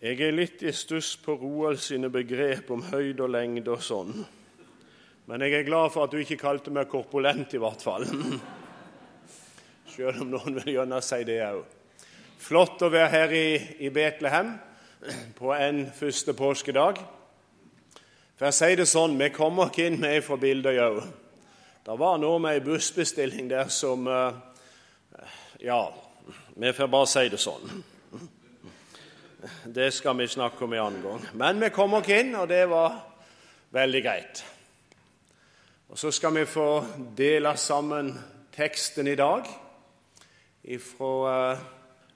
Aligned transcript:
Jeg 0.00 0.20
er 0.22 0.32
litt 0.32 0.62
i 0.64 0.72
stuss 0.72 1.16
på 1.20 1.34
Roald 1.36 1.80
sine 1.82 2.08
begrep 2.12 2.70
om 2.72 2.84
høyde 2.88 3.26
og 3.26 3.32
lengde 3.34 3.74
og 3.74 3.82
sånn. 3.84 4.14
Men 5.28 5.44
jeg 5.44 5.58
er 5.58 5.66
glad 5.66 5.92
for 5.92 6.06
at 6.06 6.14
du 6.14 6.22
ikke 6.22 6.40
kalte 6.40 6.72
meg 6.72 6.88
korpulent, 6.90 7.52
i 7.52 7.60
hvert 7.60 7.84
fall. 7.84 8.06
Selv 9.92 10.24
om 10.24 10.32
noen 10.32 10.56
vil 10.60 10.78
gjerne 10.78 11.02
si 11.04 11.20
det 11.28 11.38
òg. 11.44 11.60
Flott 12.42 12.82
å 12.82 12.90
være 12.90 13.10
her 13.12 13.34
i, 13.36 13.48
i 13.86 13.92
Betlehem 13.92 14.54
på 15.36 15.52
en 15.54 15.84
første 15.94 16.34
påskedag. 16.34 16.98
For 18.38 18.48
jeg 18.48 18.58
sier 18.58 18.80
det 18.80 18.88
sånn, 18.90 19.18
Vi 19.20 19.28
kommer 19.34 19.70
ikke 19.70 19.90
inn 19.90 20.00
med 20.00 20.24
fra 20.24 20.40
Bildøy 20.40 20.80
òg. 20.88 21.02
Det 21.84 21.98
var 21.98 22.18
noe 22.22 22.40
med 22.40 22.56
ei 22.56 22.64
bussbestilling 22.64 23.50
der 23.50 23.68
som 23.68 24.08
eh, 24.08 24.34
Ja, 25.62 25.84
vi 26.56 26.72
får 26.72 26.90
bare 26.90 27.10
si 27.10 27.28
det 27.28 27.42
sånn. 27.42 27.82
Det 29.64 29.92
skal 29.92 30.18
vi 30.18 30.28
snakke 30.28 30.64
om 30.64 30.72
en 30.72 30.78
annen 30.78 31.02
gang. 31.02 31.22
Men 31.34 31.60
vi 31.60 31.70
kom 31.74 31.94
oss 31.98 32.08
inn, 32.14 32.34
og 32.38 32.46
det 32.48 32.62
var 32.70 32.94
veldig 33.74 34.02
greit. 34.04 34.44
Og 35.88 35.98
Så 35.98 36.10
skal 36.10 36.34
vi 36.34 36.44
få 36.46 36.84
dele 37.16 37.56
sammen 37.56 38.12
teksten 38.54 39.08
i 39.08 39.16
dag 39.16 39.48
fra 40.78 41.52
eh, 41.52 41.58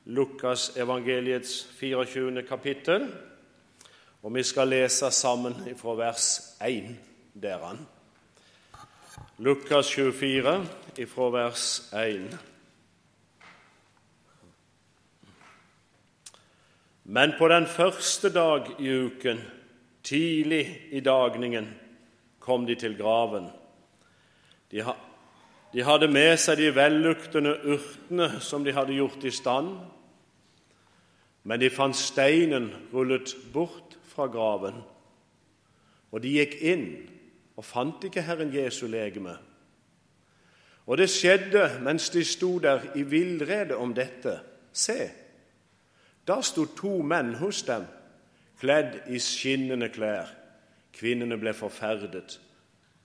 Lukas 0.04 0.76
evangeliets 0.76 1.66
24. 1.80 2.42
kapittel. 2.42 3.08
Og 4.22 4.34
vi 4.34 4.42
skal 4.42 4.68
lese 4.68 5.10
sammen 5.10 5.54
fra 5.76 5.94
vers 5.94 6.40
1 6.62 6.94
deran. 7.34 7.86
Lukas 9.38 9.90
24 9.90 10.60
fra 11.06 11.30
vers 11.30 11.92
1. 11.92 12.38
Men 17.08 17.36
på 17.38 17.48
den 17.48 17.66
første 17.70 18.32
dag 18.34 18.66
i 18.82 18.90
uken, 18.90 19.38
tidlig 20.02 20.64
i 20.90 21.00
dagningen, 21.00 21.68
kom 22.42 22.66
de 22.66 22.74
til 22.74 22.96
graven. 22.98 23.46
De, 24.70 24.82
ha, 24.82 24.94
de 25.72 25.84
hadde 25.86 26.08
med 26.10 26.34
seg 26.42 26.58
de 26.58 26.72
velluktende 26.74 27.52
urtene 27.62 28.40
som 28.42 28.64
de 28.66 28.74
hadde 28.74 28.96
gjort 28.98 29.22
i 29.26 29.30
stand, 29.34 29.76
men 31.46 31.62
de 31.62 31.70
fant 31.70 31.94
steinen 31.94 32.72
rullet 32.90 33.36
bort 33.54 33.94
fra 34.10 34.26
graven. 34.26 34.80
Og 36.10 36.22
de 36.24 36.32
gikk 36.40 36.56
inn 36.58 36.88
og 37.54 37.66
fant 37.66 38.02
ikke 38.06 38.24
Herren 38.26 38.50
Jesu 38.54 38.86
legeme. 38.90 39.36
Og 40.86 40.98
det 40.98 41.06
skjedde 41.10 41.68
mens 41.86 42.10
de 42.14 42.24
sto 42.26 42.56
der 42.62 42.82
i 42.98 43.02
villrede 43.06 43.78
om 43.78 43.94
dette. 43.94 44.38
Se, 44.72 44.98
da 46.26 46.40
sto 46.42 46.66
to 46.74 47.02
menn 47.02 47.34
hos 47.40 47.62
dem, 47.66 47.86
kledd 48.60 49.06
i 49.12 49.20
skinnende 49.22 49.88
klær. 49.94 50.32
Kvinnene 50.96 51.36
ble 51.36 51.52
forferdet, 51.52 52.38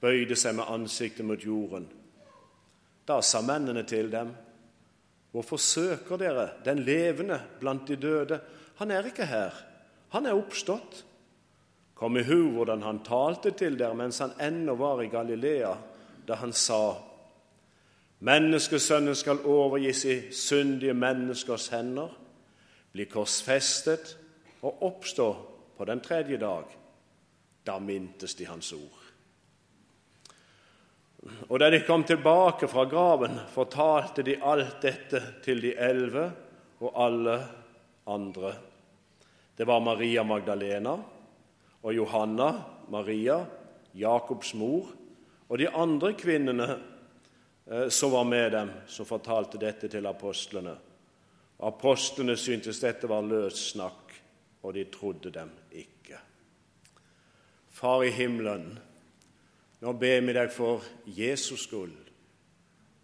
bøyde 0.02 0.38
seg 0.39 0.55
med 0.58 0.69
ansiktet 0.72 1.28
mot 1.28 1.44
jorden. 1.44 1.89
Da 3.05 3.19
sa 3.22 3.41
mennene 3.44 3.83
til 3.83 4.09
dem, 4.11 4.31
Hvorfor 5.31 5.58
søker 5.58 6.17
dere 6.19 6.50
den 6.66 6.81
levende 6.83 7.38
blant 7.59 7.88
de 7.88 7.95
døde? 7.95 8.41
Han 8.75 8.91
er 8.91 9.05
ikke 9.08 9.25
her, 9.25 9.53
han 10.11 10.25
er 10.25 10.35
oppstått. 10.35 11.06
Kom 11.95 12.17
i 12.17 12.23
hu 12.28 12.50
hvordan 12.52 12.81
han 12.83 13.00
talte 13.06 13.53
til 13.56 13.78
dere 13.80 13.95
mens 13.95 14.19
han 14.19 14.33
ennå 14.41 14.75
var 14.75 15.00
i 15.02 15.08
Galilea, 15.08 15.72
da 16.28 16.35
han 16.35 16.52
sa:" 16.53 16.97
Menneskesønnen 18.19 19.16
skal 19.16 19.39
overgis 19.45 20.06
i 20.06 20.31
syndige 20.31 20.94
menneskers 20.94 21.67
hender 21.67 22.09
bli 22.92 23.06
korsfestet 23.09 24.16
og 24.61 24.84
oppstå 24.88 25.28
på 25.78 25.86
den 25.86 26.02
tredje 26.03 26.38
dag. 26.38 26.66
Da 27.64 27.78
mintes 27.80 28.36
de 28.36 28.45
hans 28.50 28.73
ord. 28.73 29.02
Og 31.50 31.59
da 31.62 31.69
de 31.69 31.84
kom 31.85 32.03
tilbake 32.03 32.68
fra 32.68 32.85
graven, 32.90 33.38
fortalte 33.53 34.24
de 34.25 34.40
alt 34.41 34.79
dette 34.81 35.22
til 35.46 35.62
de 35.62 35.75
elleve 35.78 36.31
og 36.81 36.96
alle 36.97 37.35
andre. 38.09 38.53
Det 39.56 39.68
var 39.69 39.84
Maria 39.85 40.23
Magdalena 40.25 40.96
og 41.81 41.94
Johanna, 41.94 42.53
Maria, 42.90 43.44
Jakobs 43.94 44.53
mor 44.58 44.90
og 45.47 45.59
de 45.59 45.68
andre 45.69 46.13
kvinnene 46.18 46.68
eh, 46.72 47.88
som 47.90 48.13
var 48.16 48.23
med 48.23 48.52
dem, 48.56 48.72
som 48.88 49.06
fortalte 49.06 49.59
dette 49.62 49.91
til 49.91 50.08
apostlene. 50.08 50.73
Apostlene 51.61 52.38
syntes 52.38 52.81
dette 52.81 53.09
var 53.09 53.25
løs 53.25 53.72
snakk, 53.72 54.13
og 54.61 54.73
de 54.73 54.85
trodde 54.94 55.31
dem 55.33 55.51
ikke. 55.72 56.17
Far 57.69 58.03
i 58.05 58.11
himmelen, 58.13 58.73
nå 59.81 59.94
ber 59.97 60.22
vi 60.25 60.33
deg 60.38 60.51
for 60.53 60.85
Jesus 61.05 61.66
skyld 61.66 61.97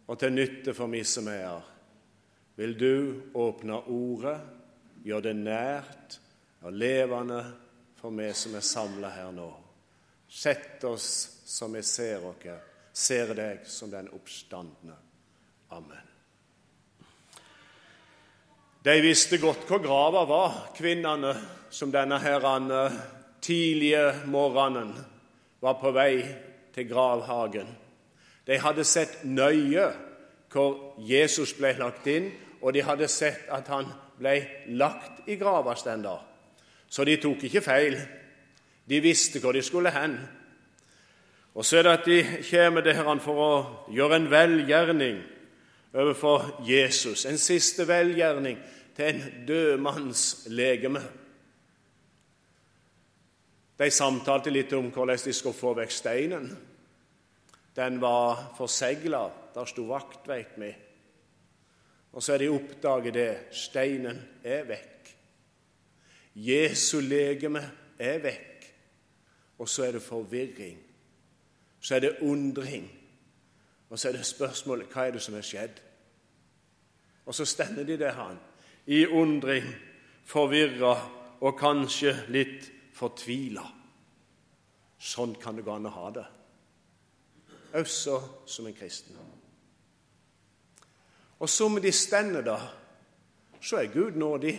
og 0.08 0.20
til 0.20 0.34
nytte 0.34 0.74
for 0.78 0.90
meg 0.92 1.06
som 1.10 1.28
er 1.32 1.42
her. 1.44 1.66
Vil 2.58 2.74
du 2.80 2.94
åpne 3.38 3.82
ordet, 3.94 4.38
gjøre 5.06 5.30
det 5.30 5.36
nært 5.38 6.18
og 6.66 6.74
levende 6.74 7.42
for 8.00 8.14
meg 8.14 8.34
som 8.38 8.56
er 8.58 8.66
samla 8.66 9.12
her 9.14 9.32
nå. 9.36 9.50
Sett 10.28 10.84
oss 10.88 11.10
som 11.48 11.76
vi 11.78 11.84
ser 11.86 12.26
dere, 12.42 12.60
ser 12.94 13.34
deg 13.38 13.68
som 13.70 13.92
den 13.94 14.10
oppstandne. 14.16 14.98
Amen. 15.76 16.17
De 18.88 19.02
visste 19.04 19.36
godt 19.38 19.66
hvor 19.68 19.82
grava 19.84 20.22
var, 20.24 20.54
kvinnene 20.78 21.34
som 21.76 21.90
denne 21.92 22.22
herren 22.24 22.70
tidlige 23.44 24.14
morgenen 24.32 24.94
var 25.60 25.76
på 25.82 25.92
vei 25.92 26.22
til 26.72 26.88
gravhagen. 26.88 27.68
De 28.48 28.56
hadde 28.64 28.86
sett 28.88 29.26
nøye 29.28 29.90
hvor 30.54 30.96
Jesus 31.04 31.52
ble 31.58 31.74
lagt 31.82 32.08
inn, 32.08 32.30
og 32.62 32.72
de 32.78 32.86
hadde 32.88 33.10
sett 33.12 33.50
at 33.52 33.68
han 33.68 33.92
ble 34.22 34.38
lagt 34.80 35.28
i 35.28 35.36
grava 35.36 35.76
stender. 35.76 36.24
Så 36.88 37.04
de 37.04 37.18
tok 37.20 37.44
ikke 37.44 37.66
feil. 37.66 38.00
De 38.88 39.02
visste 39.04 39.44
hvor 39.44 39.52
de 39.52 39.66
skulle 39.68 39.92
hen. 39.92 40.16
Og 41.60 41.66
så 41.66 41.82
er 41.82 41.90
det 41.90 41.98
at 41.98 42.08
de 42.08 42.24
kommer 42.54 42.88
der 42.88 43.04
for 43.20 43.44
å 43.44 43.52
gjøre 43.92 44.22
en 44.22 44.32
velgjerning 44.32 45.20
overfor 45.98 46.62
Jesus, 46.64 47.26
en 47.26 47.40
siste 47.42 47.84
velgjerning 47.88 48.58
til 48.98 49.06
en 49.06 49.46
død 49.48 49.78
manns 49.78 50.48
legeme. 50.50 51.02
De 53.78 53.90
samtalte 53.94 54.50
litt 54.50 54.74
om 54.74 54.90
hvordan 54.90 55.22
de 55.22 55.34
skulle 55.38 55.58
få 55.58 55.76
vekk 55.78 55.94
steinen. 55.94 56.48
Den 57.78 58.02
var 58.02 58.56
forsegla. 58.58 59.28
Der 59.54 59.70
sto 59.70 59.86
vakt, 59.90 60.26
veit 60.28 60.58
vi. 60.58 60.72
Og 62.14 62.24
så 62.24 62.34
er 62.34 62.42
de 62.42 62.50
oppdaget 62.50 63.14
det. 63.14 63.32
Steinen 63.54 64.24
er 64.44 64.66
vekk. 64.66 65.14
Jesu 66.34 66.98
legeme 67.02 67.62
er 68.00 68.18
vekk. 68.24 68.68
Og 69.62 69.70
så 69.70 69.86
er 69.86 69.98
det 69.98 70.02
forvirring. 70.02 70.82
Så 71.80 71.96
er 71.96 72.00
det 72.00 72.18
undring. 72.22 72.90
Og 73.90 74.00
så 74.00 74.10
er 74.10 74.18
det 74.18 74.26
spørsmålet 74.26 74.90
hva 74.90 75.06
er 75.06 75.14
det 75.14 75.22
som 75.22 75.38
er 75.38 75.46
skjedd. 75.46 75.82
Og 77.26 77.36
så 77.36 77.46
stender 77.46 77.86
de 77.86 77.98
der, 78.00 78.12
han 78.18 78.38
i 78.88 79.06
undring, 79.08 79.66
forvirra 80.28 80.94
og 81.42 81.58
kanskje 81.60 82.14
litt 82.34 82.70
fortvila. 82.96 83.64
Sånn 84.98 85.36
kan 85.40 85.58
det 85.58 85.66
gå 85.66 85.74
an 85.76 85.90
å 85.90 85.94
ha 85.94 86.12
det, 86.16 86.26
også 87.78 88.18
som 88.50 88.68
en 88.68 88.76
kristen. 88.76 89.18
Og 91.38 91.50
som 91.50 91.78
de 91.82 91.92
stender 91.94 92.42
da, 92.42 92.58
så 93.62 93.78
er 93.82 93.92
Gud 93.94 94.16
nådig. 94.18 94.56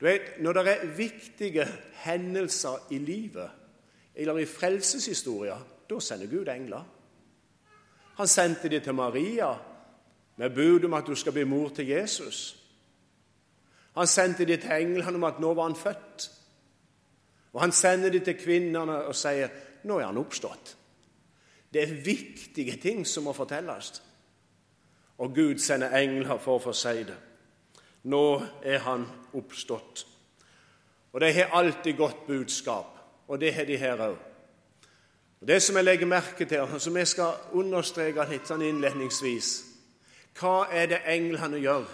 Du 0.00 0.04
vet, 0.04 0.40
Når 0.40 0.52
det 0.52 0.68
er 0.68 0.96
viktige 0.96 1.66
hendelser 2.04 2.90
i 2.90 2.98
livet, 2.98 3.50
eller 4.14 4.38
i 4.38 4.46
frelseshistoria, 4.46 5.56
da 5.90 6.00
sender 6.00 6.26
Gud 6.26 6.48
engler. 6.48 6.84
Han 8.16 8.28
sendte 8.28 8.68
de 8.68 8.80
til 8.80 8.94
Maria 8.94 9.54
med 10.36 10.50
bud 10.50 10.84
om 10.84 10.94
at 10.94 11.06
du 11.06 11.14
skal 11.14 11.32
bli 11.32 11.44
mor 11.44 11.68
til 11.68 11.88
Jesus. 11.88 12.63
Han 13.94 14.06
sendte 14.06 14.44
de 14.44 14.56
til 14.56 14.72
englene 14.74 15.14
om 15.14 15.26
at 15.28 15.40
nå 15.40 15.52
var 15.54 15.68
han 15.68 15.76
født. 15.78 16.30
Og 17.54 17.60
han 17.60 17.72
sender 17.72 18.10
de 18.10 18.20
til 18.20 18.38
kvinnene 18.38 19.04
og 19.06 19.14
sier 19.14 19.52
nå 19.84 19.98
er 20.00 20.08
han 20.08 20.18
oppstått. 20.18 20.76
Det 21.72 21.82
er 21.82 21.94
viktige 22.04 22.76
ting 22.82 23.06
som 23.06 23.26
må 23.28 23.32
fortelles. 23.32 24.02
Og 25.18 25.34
Gud 25.34 25.58
sender 25.62 25.94
engler 25.94 26.38
for 26.42 26.58
å 26.58 26.62
få 26.62 26.74
si 26.74 27.04
det. 27.06 27.16
Nå 28.10 28.26
er 28.62 28.82
han 28.84 29.06
oppstått. 29.34 30.04
Og 31.14 31.20
de 31.22 31.32
har 31.32 31.54
alltid 31.54 31.96
godt 31.96 32.26
budskap, 32.26 32.98
og 33.28 33.40
det 33.40 33.54
har 33.54 33.64
de 33.64 33.76
her 33.78 34.00
òg. 34.02 34.16
Det 35.46 35.62
som 35.62 35.76
jeg 35.76 35.84
legger 35.84 36.06
merke 36.06 36.44
til, 36.44 36.60
og 36.60 36.80
som 36.80 36.96
jeg 36.96 37.06
skal 37.06 37.36
understreke 37.52 38.24
litt 38.30 38.48
sånn 38.48 38.64
innledningsvis 38.64 39.50
Hva 40.34 40.64
er 40.72 40.88
det 40.90 41.02
englene 41.06 41.60
gjør? 41.60 41.84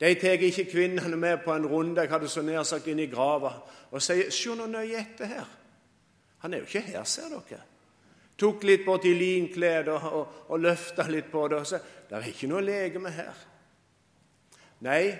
De 0.00 0.14
tar 0.14 0.42
ikke 0.46 0.70
kvinnene 0.70 1.16
med 1.16 1.38
på 1.44 1.54
en 1.54 1.66
runde 1.66 2.00
jeg 2.00 2.10
hadde 2.10 2.28
så 2.28 2.42
nær 2.42 2.62
sagt 2.62 2.86
inn 2.86 3.00
i 3.02 3.10
grava, 3.10 3.52
og 3.90 4.02
sier 4.02 4.30
'Se 4.30 4.54
nå 4.54 4.66
nøye 4.66 4.98
etter 4.98 5.26
her'. 5.26 5.56
Han 6.38 6.54
er 6.54 6.58
jo 6.58 6.64
ikke 6.64 6.80
her, 6.80 7.04
ser 7.04 7.28
dere. 7.28 7.62
Tok 8.38 8.64
litt 8.64 8.84
borti 8.86 9.14
linklær 9.14 9.88
og, 9.88 10.12
og, 10.12 10.28
og 10.48 10.60
løfta 10.60 11.08
litt 11.08 11.30
på 11.30 11.48
det. 11.48 11.58
og 11.58 11.66
sa, 11.66 11.78
'Det 11.78 12.16
er 12.16 12.28
ikke 12.28 12.46
noe 12.46 12.60
legeme 12.60 13.10
her'. 13.10 13.46
Nei, 14.80 15.18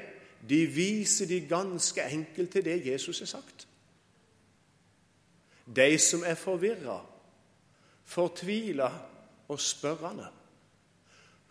de 0.49 0.67
viser 0.67 1.27
de 1.27 1.41
ganske 1.49 2.03
enkelt 2.03 2.51
til 2.51 2.65
det 2.65 2.87
Jesus 2.87 3.19
har 3.19 3.27
sagt. 3.27 3.69
De 5.77 5.99
som 5.99 6.23
er 6.27 6.35
forvirra, 6.35 7.07
fortvila 8.05 8.93
og 9.49 9.61
spørrende. 9.61 10.29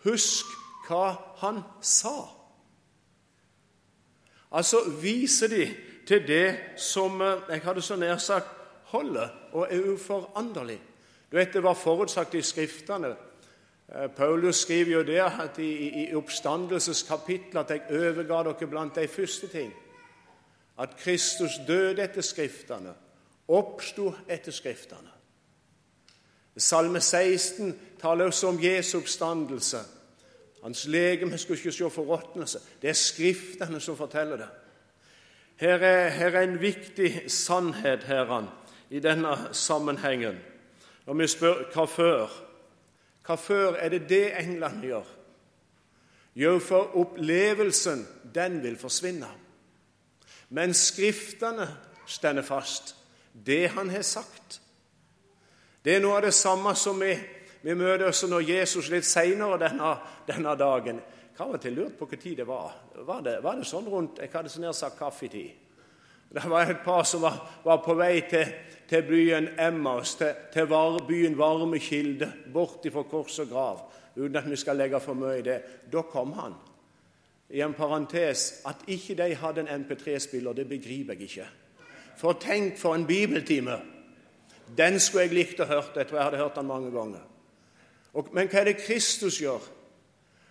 Husk 0.03 0.45
hva 0.87 1.15
han 1.37 1.61
sa. 1.81 2.36
Altså 4.51 4.77
viser 5.01 5.47
de 5.47 5.75
til 6.07 6.27
det 6.27 6.59
som 6.75 7.21
eh, 7.21 7.41
jeg 7.49 7.61
hadde 7.61 7.81
så 7.81 7.95
nær 7.95 8.17
sagt 8.17 8.47
holder 8.91 9.29
og 9.51 9.67
er 9.69 9.93
uforanderlig. 9.93 10.79
Du 11.31 11.37
vet, 11.37 11.53
Det 11.53 11.63
var 11.63 11.73
forutsagt 11.73 12.33
i 12.33 12.41
Skriftene. 12.41 13.15
Eh, 13.95 14.09
Paulus 14.09 14.55
skriver 14.55 14.91
jo 14.91 15.03
der 15.03 15.25
at 15.25 15.59
i, 15.59 16.03
i 16.03 16.15
oppstandelseskapitlet 16.15 17.59
at 17.59 17.69
jeg 17.69 17.99
overga 17.99 18.43
dere 18.43 18.67
blant 18.67 18.95
de 18.95 19.07
første 19.07 19.47
ting. 19.47 19.73
At 20.79 20.95
Kristus 20.97 21.59
døde 21.67 22.03
etter 22.03 22.21
Skriftene, 22.21 22.93
oppsto 23.47 24.13
etter 24.29 24.51
Skriftene. 24.51 25.11
Salme 26.57 27.01
16 27.01 27.79
taler 28.01 28.25
også 28.25 28.47
om 28.47 28.63
Jesu 28.63 28.97
oppstandelse. 28.97 29.77
Hans 30.63 30.87
legeme 30.87 31.37
skulle 31.37 31.57
ikke 31.59 31.71
se 31.71 31.89
forråtnelse. 31.89 32.59
Det 32.81 32.89
er 32.89 32.93
Skriftene 32.93 33.79
som 33.79 33.97
forteller 33.97 34.37
det. 34.37 34.47
Her 35.57 35.77
er, 35.77 36.09
her 36.09 36.27
er 36.27 36.41
en 36.41 36.61
viktig 36.61 37.31
sannhet 37.31 38.03
herren, 38.03 38.45
i 38.89 38.99
denne 38.99 39.35
sammenhengen. 39.51 40.37
Når 41.05 41.13
vi 41.13 41.27
spør 41.27 41.63
hva 41.73 41.85
før 41.85 42.43
Hva 43.27 43.35
før 43.35 43.75
er 43.75 43.89
det 43.91 44.05
det 44.09 44.37
englene 44.39 44.85
gjør? 44.87 45.07
Jo, 46.35 46.59
for 46.59 46.95
opplevelsen, 46.95 48.07
den 48.35 48.61
vil 48.63 48.77
forsvinne. 48.77 49.27
Men 50.49 50.73
Skriftene 50.73 51.67
stender 52.07 52.41
fast. 52.41 52.95
Det 53.45 53.69
han 53.69 53.89
har 53.89 54.01
sagt. 54.01 54.61
Det 55.85 55.95
er 55.95 55.99
noe 55.99 56.15
av 56.17 56.23
det 56.23 56.33
samme 56.33 56.71
som 56.75 57.01
vi 57.01 57.13
vi 57.61 57.73
møter 57.73 58.07
også 58.07 58.27
når 58.29 58.49
Jesus 58.49 58.89
litt 58.93 59.05
senere 59.07 59.59
denne, 59.61 59.93
denne 60.27 60.55
dagen 60.59 60.99
Jeg 61.01 61.43
har 61.43 61.49
av 61.51 61.55
og 61.57 61.61
til 61.61 61.75
lurt 61.77 61.97
på 61.99 62.07
når 62.09 62.35
det 62.37 62.47
var. 62.47 62.75
Var 63.05 63.21
det, 63.21 63.33
var 63.43 63.57
det 63.57 63.65
sånn 63.69 63.85
rundt 63.85 64.19
jeg 64.19 64.31
hadde 64.33 64.49
så 64.49 64.61
nær 64.61 64.73
sagt 64.73 64.97
kaffetid? 64.97 65.51
Det 66.29 66.43
var 66.49 66.65
et 66.65 66.83
par 66.83 67.03
som 67.03 67.21
var, 67.21 67.37
var 67.63 67.77
på 67.85 67.93
vei 67.95 68.21
til, 68.29 68.47
til 68.89 69.03
byen 69.07 69.51
Emmaus, 69.59 70.15
til, 70.15 70.33
til 70.53 70.65
var, 70.67 70.97
byen 71.07 71.37
Varmekilde, 71.37 72.31
bort 72.53 72.87
fra 72.91 73.03
kors 73.03 73.37
og 73.39 73.49
grav, 73.49 73.83
uten 74.15 74.35
at 74.35 74.49
vi 74.49 74.57
skal 74.57 74.77
legge 74.81 74.99
for 74.99 75.15
mye 75.15 75.37
i 75.39 75.45
det. 75.45 75.59
Da 75.93 76.01
kom 76.09 76.33
han. 76.33 76.57
I 77.49 77.61
en 77.61 77.77
parentes 77.77 78.63
at 78.67 78.83
ikke 78.87 79.15
de 79.15 79.35
hadde 79.35 79.63
en 79.63 79.85
MP3-spiller, 79.85 80.53
det 80.53 80.67
begriper 80.67 81.13
jeg 81.13 81.29
ikke. 81.29 81.47
For 82.17 82.33
tenk 82.41 82.79
for 82.81 82.97
en 82.97 83.07
bibeltime! 83.07 83.77
Den 84.77 84.99
skulle 84.99 85.27
jeg 85.27 85.35
likt 85.37 85.61
å 85.63 85.67
høre. 85.69 85.93
Tror 85.93 86.17
jeg 86.17 86.25
hadde 86.25 86.41
hørt 86.41 86.57
den 86.57 86.67
mange 86.67 86.91
ganger. 86.91 87.23
Men 88.33 88.49
hva 88.49 88.59
er 88.59 88.71
det 88.71 88.79
Kristus 88.81 89.39
gjør? 89.41 89.61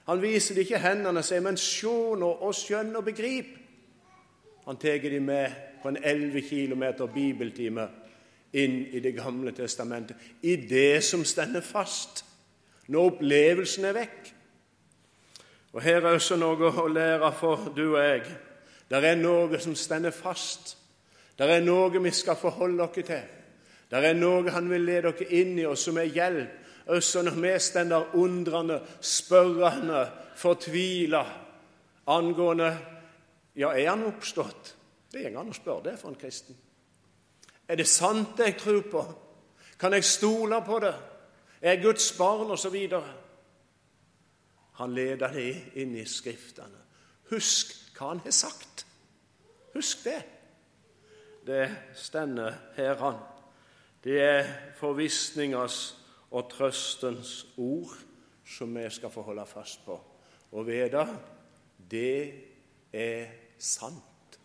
Han 0.06 0.22
viser 0.22 0.54
det 0.54 0.66
ikke 0.66 0.78
hendene 0.78 1.18
og 1.18 1.24
sier, 1.24 1.40
'Men 1.40 1.56
se 1.56 1.86
nå 1.86 2.30
og 2.40 2.54
skjønn 2.54 2.96
og 2.96 3.04
begrip'. 3.04 3.58
Han 4.66 4.76
tar 4.76 4.98
dem 4.98 5.22
med 5.22 5.50
på 5.82 5.88
en 5.88 5.96
11 6.04 6.42
km 6.42 7.08
bibeltime 7.14 7.88
inn 8.52 8.86
i 8.92 9.00
Det 9.00 9.14
gamle 9.14 9.52
testamentet, 9.52 10.16
i 10.42 10.56
det 10.56 11.04
som 11.04 11.24
stender 11.24 11.60
fast, 11.60 12.24
når 12.88 13.00
opplevelsen 13.00 13.84
er 13.84 13.92
vekk. 13.92 14.34
Og 15.72 15.82
Her 15.82 15.96
er 15.96 16.14
også 16.14 16.36
noe 16.36 16.70
å 16.70 16.86
lære 16.88 17.32
for 17.32 17.72
du 17.76 17.96
og 17.96 18.04
jeg. 18.04 18.22
Det 18.90 19.04
er 19.04 19.14
noe 19.14 19.58
som 19.58 19.74
stender 19.74 20.10
fast. 20.10 20.78
Det 21.38 21.50
er 21.50 21.60
noe 21.60 22.02
vi 22.02 22.10
skal 22.10 22.36
forholde 22.36 22.82
oss 22.82 22.94
til. 22.94 23.20
Det 23.90 24.04
er 24.04 24.14
noe 24.14 24.50
Han 24.50 24.70
vil 24.70 24.80
lede 24.80 25.12
dere 25.12 25.28
inn 25.30 25.58
i, 25.58 25.64
og 25.64 25.78
som 25.78 25.98
er 25.98 26.04
hjelp 26.04 26.65
også 26.86 27.22
når 27.22 27.40
vi 27.40 27.58
stender 27.58 28.14
undrende, 28.14 28.80
spørrende, 29.00 30.10
fortvila 30.36 31.24
angående 32.06 32.78
Ja, 33.56 33.70
er 33.72 33.88
han 33.88 34.04
oppstått? 34.04 34.74
Det 35.12 35.30
går 35.32 35.40
an 35.40 35.48
å 35.48 35.56
spørre 35.56 35.82
det 35.86 35.94
for 35.96 36.12
en 36.12 36.18
kristen. 36.20 36.56
Er 37.68 37.78
det 37.80 37.86
sant 37.88 38.36
det 38.36 38.50
jeg 38.50 38.58
tror 38.60 38.82
på? 38.92 39.04
Kan 39.80 39.96
jeg 39.96 40.04
stole 40.04 40.58
på 40.66 40.76
det? 40.84 40.92
Er 41.62 41.70
jeg 41.72 41.82
Guds 41.86 42.10
barn? 42.18 42.50
Og 42.50 42.58
så 42.58 42.68
videre. 42.70 43.14
Han 44.76 44.92
leder 44.94 45.32
det 45.32 45.72
inn 45.80 45.96
i 45.96 46.04
Skriftene. 46.04 46.84
Husk 47.30 47.72
hva 47.96 48.12
han 48.12 48.20
har 48.26 48.36
sagt. 48.36 48.84
Husk 49.72 50.04
det. 50.04 50.20
Det 51.46 51.64
stender 51.96 52.54
her, 52.76 52.94
han. 53.00 53.16
Det 54.04 54.20
er 54.20 54.52
forvissningers 54.76 55.96
og 56.36 56.50
trøstens 56.52 57.46
ord 57.56 57.96
som 58.46 58.74
vi 58.76 58.84
skal 58.92 59.12
få 59.12 59.24
holde 59.26 59.46
fast 59.48 59.84
på. 59.86 59.96
Og 60.52 60.66
vite 60.68 61.06
det 61.90 62.18
er 62.92 63.32
sant. 63.58 64.38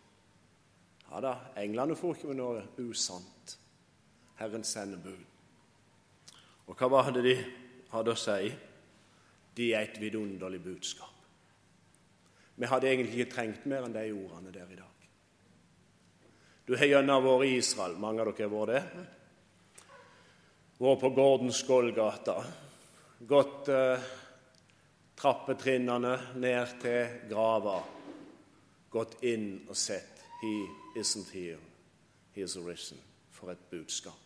Ja 1.10 1.20
da, 1.20 1.34
englene 1.60 1.96
får 1.98 2.16
ikke 2.16 2.32
med 2.32 2.40
noe 2.40 2.64
usant. 2.80 3.56
Herren 4.40 4.64
sender 4.64 5.00
bud. 5.02 5.20
Og 6.66 6.78
hva 6.78 6.88
var 6.88 7.10
det 7.12 7.24
de 7.26 7.34
hadde 7.92 8.14
å 8.14 8.18
si? 8.18 8.52
De 9.52 9.72
er 9.76 9.84
et 9.84 9.98
vidunderlig 10.00 10.62
budskap. 10.64 11.08
Vi 12.56 12.68
hadde 12.68 12.88
egentlig 12.88 13.18
ikke 13.18 13.34
trengt 13.34 13.66
mer 13.68 13.84
enn 13.84 13.94
de 13.94 14.06
ordene 14.12 14.52
der 14.54 14.70
i 14.70 14.78
dag. 14.78 14.88
Du 16.68 16.76
har 16.78 16.88
gjennom 16.88 17.24
vært 17.26 17.48
i 17.48 17.58
Israel. 17.58 17.98
Mange 18.00 18.22
av 18.22 18.30
dere 18.30 18.48
har 18.48 18.54
vært 18.54 18.72
det? 18.72 19.04
Vært 20.82 21.00
på 21.04 21.10
Gordens 21.14 21.62
Golgata, 21.66 22.36
gått 23.28 23.68
eh, 23.70 24.06
trappetrinnene 25.18 26.16
ned 26.42 26.72
til 26.82 27.28
grava, 27.30 27.78
gått 28.90 29.20
inn 29.22 29.62
og 29.68 29.78
sett 29.78 30.08
He 30.42 30.66
isn't 30.98 31.30
here, 31.30 31.58
he 32.34 32.42
is 32.42 32.56
arisen. 32.56 32.98
For 33.30 33.50
et 33.50 33.70
budskap. 33.70 34.18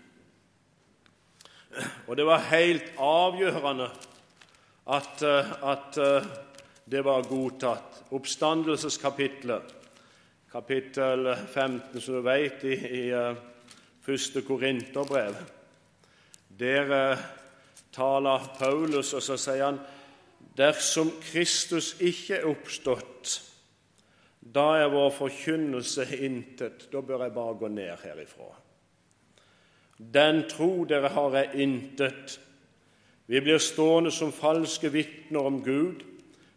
Og 2.07 2.17
det 2.19 2.27
var 2.29 2.49
helt 2.51 2.93
avgjørende 3.01 3.89
at, 4.93 5.23
eh, 5.25 5.53
at 5.65 5.97
eh, 5.97 6.29
det 6.85 7.01
var 7.05 7.25
godtatt. 7.25 8.03
Oppstandelseskapitlet, 8.13 9.73
kapittel 10.53 11.33
15, 11.47 12.01
som 12.01 12.19
du 12.19 12.27
vet, 12.27 12.65
i, 12.69 12.77
i 12.77 13.05
eh, 13.09 13.41
første 14.05 14.43
Korinterbrev. 14.45 15.39
Der 16.61 17.17
taler 17.93 18.49
Paulus, 18.59 19.13
og 19.15 19.23
så 19.23 19.37
sier 19.41 19.65
han 19.67 19.81
dersom 20.57 21.13
Kristus 21.23 21.95
ikke 22.01 22.41
er 22.41 22.51
oppstått, 22.51 23.39
da 24.43 24.73
er 24.83 24.91
vår 24.93 25.13
forkynnelse 25.17 26.07
intet. 26.19 26.89
Da 26.93 27.01
bør 27.01 27.25
jeg 27.25 27.35
bare 27.37 27.59
gå 27.61 27.69
ned 27.73 28.03
herifra. 28.03 28.51
Den 29.97 30.43
tro 30.51 30.85
dere 30.85 31.13
har, 31.15 31.37
er 31.39 31.55
intet. 31.63 32.41
Vi 33.31 33.41
blir 33.41 33.63
stående 33.63 34.11
som 34.11 34.33
falske 34.35 34.91
vitner 34.93 35.47
om 35.47 35.61
Gud, 35.65 36.03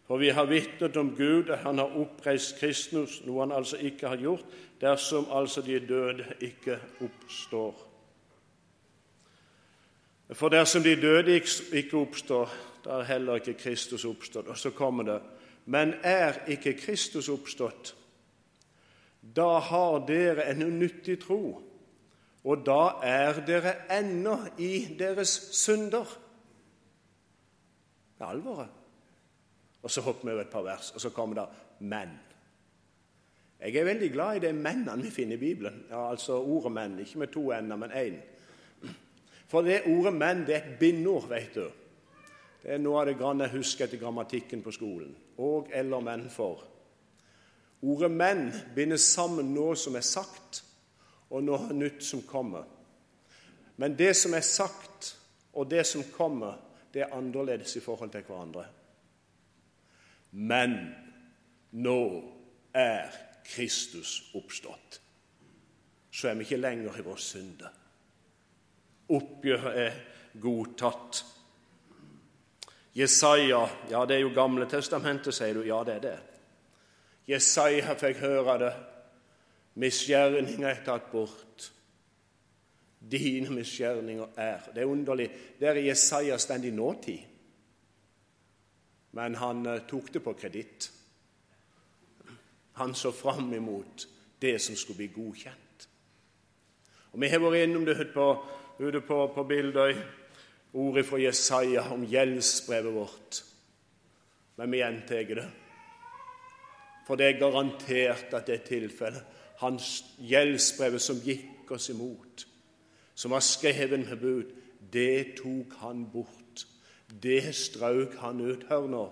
for 0.06 0.18
vi 0.18 0.32
har 0.34 0.50
vitnet 0.50 0.96
om 0.96 1.14
Gud 1.16 1.50
at 1.50 1.62
Han 1.64 1.78
har 1.78 1.94
oppreist 1.98 2.58
Kristus, 2.58 3.20
noe 3.24 3.40
Han 3.40 3.52
altså 3.52 3.76
ikke 3.76 4.08
har 4.08 4.16
gjort, 4.16 4.44
dersom 4.80 5.30
altså 5.30 5.62
de 5.62 5.78
døde 5.80 6.26
ikke 6.40 6.78
oppstår. 7.00 7.85
For 10.34 10.48
dersom 10.48 10.82
de 10.82 10.96
døde 10.98 11.36
ikke 11.72 11.96
oppstår, 11.96 12.50
da 12.84 12.98
er 12.98 13.10
heller 13.12 13.38
ikke 13.38 13.54
Kristus 13.54 14.04
oppstått. 14.04 14.48
Og 14.48 14.58
så 14.58 14.70
kommer 14.70 15.04
det 15.04 15.20
Men 15.66 15.94
er 16.02 16.44
ikke 16.46 16.76
Kristus 16.78 17.28
oppstått? 17.28 17.96
Da 19.36 19.58
har 19.58 20.04
dere 20.06 20.44
en 20.50 20.62
unyttig 20.62 21.18
tro, 21.24 21.62
og 22.44 22.66
da 22.66 23.00
er 23.02 23.40
dere 23.46 23.72
ennå 23.90 24.36
i 24.62 24.86
deres 24.98 25.32
synder. 25.58 26.06
Det 28.14 28.22
er 28.22 28.30
alvoret. 28.30 28.68
Og 29.82 29.90
så 29.90 30.00
hopper 30.00 30.28
vi 30.28 30.32
over 30.32 30.44
et 30.44 30.52
par 30.52 30.62
vers, 30.62 30.90
og 30.94 31.00
så 31.00 31.10
kommer 31.10 31.34
det 31.34 31.48
'men'. 31.80 32.18
Jeg 33.60 33.74
er 33.74 33.84
veldig 33.84 34.12
glad 34.12 34.36
i 34.36 34.46
de 34.46 34.52
mennene 34.52 35.02
vi 35.02 35.10
finner 35.10 35.36
i 35.36 35.38
Bibelen. 35.38 35.84
Ja, 35.90 36.10
altså 36.10 36.32
ordet 36.42 36.72
'menn', 36.72 37.00
ikke 37.00 37.18
med 37.18 37.26
to 37.26 37.52
ender, 37.52 37.76
men 37.76 37.90
én. 37.90 38.35
For 39.46 39.62
det 39.62 39.82
ordet 39.86 40.14
'menn' 40.14 40.46
det 40.46 40.54
er 40.54 40.62
et 40.62 40.78
bindord, 40.78 41.28
vet 41.28 41.54
du. 41.54 41.70
Det 42.62 42.72
er 42.74 42.78
noe 42.78 43.00
av 43.00 43.06
det 43.06 43.18
grann 43.18 43.40
jeg 43.40 43.54
husker 43.54 43.84
etter 43.84 43.98
grammatikken 43.98 44.62
på 44.62 44.72
skolen. 44.74 45.16
Og 45.38 45.70
eller 45.72 46.00
menn 46.00 46.30
for. 46.30 46.64
Ordet 47.82 48.10
'menn' 48.10 48.74
binder 48.74 48.96
sammen 48.96 49.54
noe 49.54 49.76
som 49.76 49.96
er 49.96 50.00
sagt, 50.00 50.64
og 51.30 51.44
noe 51.44 51.72
nytt 51.72 52.02
som 52.04 52.22
kommer. 52.22 52.64
Men 53.76 53.98
det 53.98 54.16
som 54.16 54.34
er 54.34 54.40
sagt, 54.40 55.18
og 55.52 55.70
det 55.70 55.86
som 55.86 56.02
kommer, 56.12 56.56
det 56.94 57.02
er 57.02 57.14
annerledes 57.14 57.76
i 57.76 57.80
forhold 57.80 58.10
til 58.10 58.22
hverandre. 58.22 58.66
Men 60.30 60.94
nå 61.72 62.22
er 62.74 63.12
Kristus 63.44 64.30
oppstått. 64.34 65.00
Så 66.10 66.28
er 66.28 66.34
vi 66.34 66.46
ikke 66.46 66.56
lenger 66.56 66.98
i 66.98 67.04
vår 67.04 67.20
synde. 67.20 67.68
Oppgjøret 69.08 69.78
er 69.78 69.98
godtatt. 70.40 71.24
Jesaja 72.96 73.68
Ja, 73.90 74.04
det 74.08 74.16
er 74.16 74.24
jo 74.24 74.34
Gamle 74.34 74.66
testamentet, 74.66 75.34
sier 75.34 75.54
du. 75.54 75.62
Ja, 75.68 75.82
det 75.84 75.94
er 75.98 76.04
det. 76.04 76.18
Jesaja 77.28 77.94
fikk 77.98 78.22
høre 78.24 78.58
det. 78.62 78.74
Misgjerninger 79.76 80.68
er 80.70 80.84
tatt 80.86 81.10
bort. 81.12 81.70
Dine 83.10 83.52
misgjerninger 83.52 84.26
er 84.36 84.70
Det 84.74 84.82
er 84.82 84.90
underlig. 84.90 85.30
Der 85.60 85.74
er 85.74 85.86
Jesaja 85.86 86.38
stendig 86.38 86.72
nåtid. 86.72 87.18
Men 89.12 89.34
han 89.34 89.66
uh, 89.66 89.78
tok 89.88 90.12
det 90.14 90.22
på 90.22 90.32
kreditt. 90.32 90.90
Han 92.76 92.94
så 92.94 93.12
fram 93.12 93.52
imot 93.54 94.08
det 94.40 94.60
som 94.60 94.76
skulle 94.76 94.96
bli 94.96 95.06
godkjent. 95.06 95.88
Og 97.12 97.20
Vi 97.20 97.28
har 97.28 97.40
vært 97.40 97.64
innom 97.64 97.86
det 97.86 98.10
på, 98.12 98.26
ute 98.78 99.00
på, 99.00 99.20
på 99.34 99.44
Bildøy, 99.44 99.94
ordet 100.76 101.06
fra 101.06 101.20
Jesaja 101.20 101.86
om 101.92 102.04
gjeldsbrevet 102.04 102.94
vårt. 102.94 103.40
Men 104.56 104.72
vi 104.72 104.82
gjentar 104.82 105.32
det. 105.38 105.46
For 107.06 107.16
det 107.16 107.26
er 107.28 107.40
garantert 107.40 108.34
at 108.34 108.46
det 108.48 108.60
er 108.60 108.66
tilfellet. 108.66 109.32
Hans 109.62 110.04
gjeldsbrevet 110.20 111.00
som 111.00 111.20
gikk 111.24 111.70
oss 111.72 111.88
imot 111.92 112.46
som 113.16 113.30
var 113.30 113.40
skrevet 113.40 114.08
med 114.08 114.16
bud, 114.20 114.44
det 114.92 115.36
tok 115.36 115.72
han 115.80 116.04
bort. 116.12 116.66
Det 117.22 117.54
strøk 117.54 118.18
han 118.20 118.40
ut. 118.40 118.66
Hør 118.68 118.88
nå. 118.92 119.04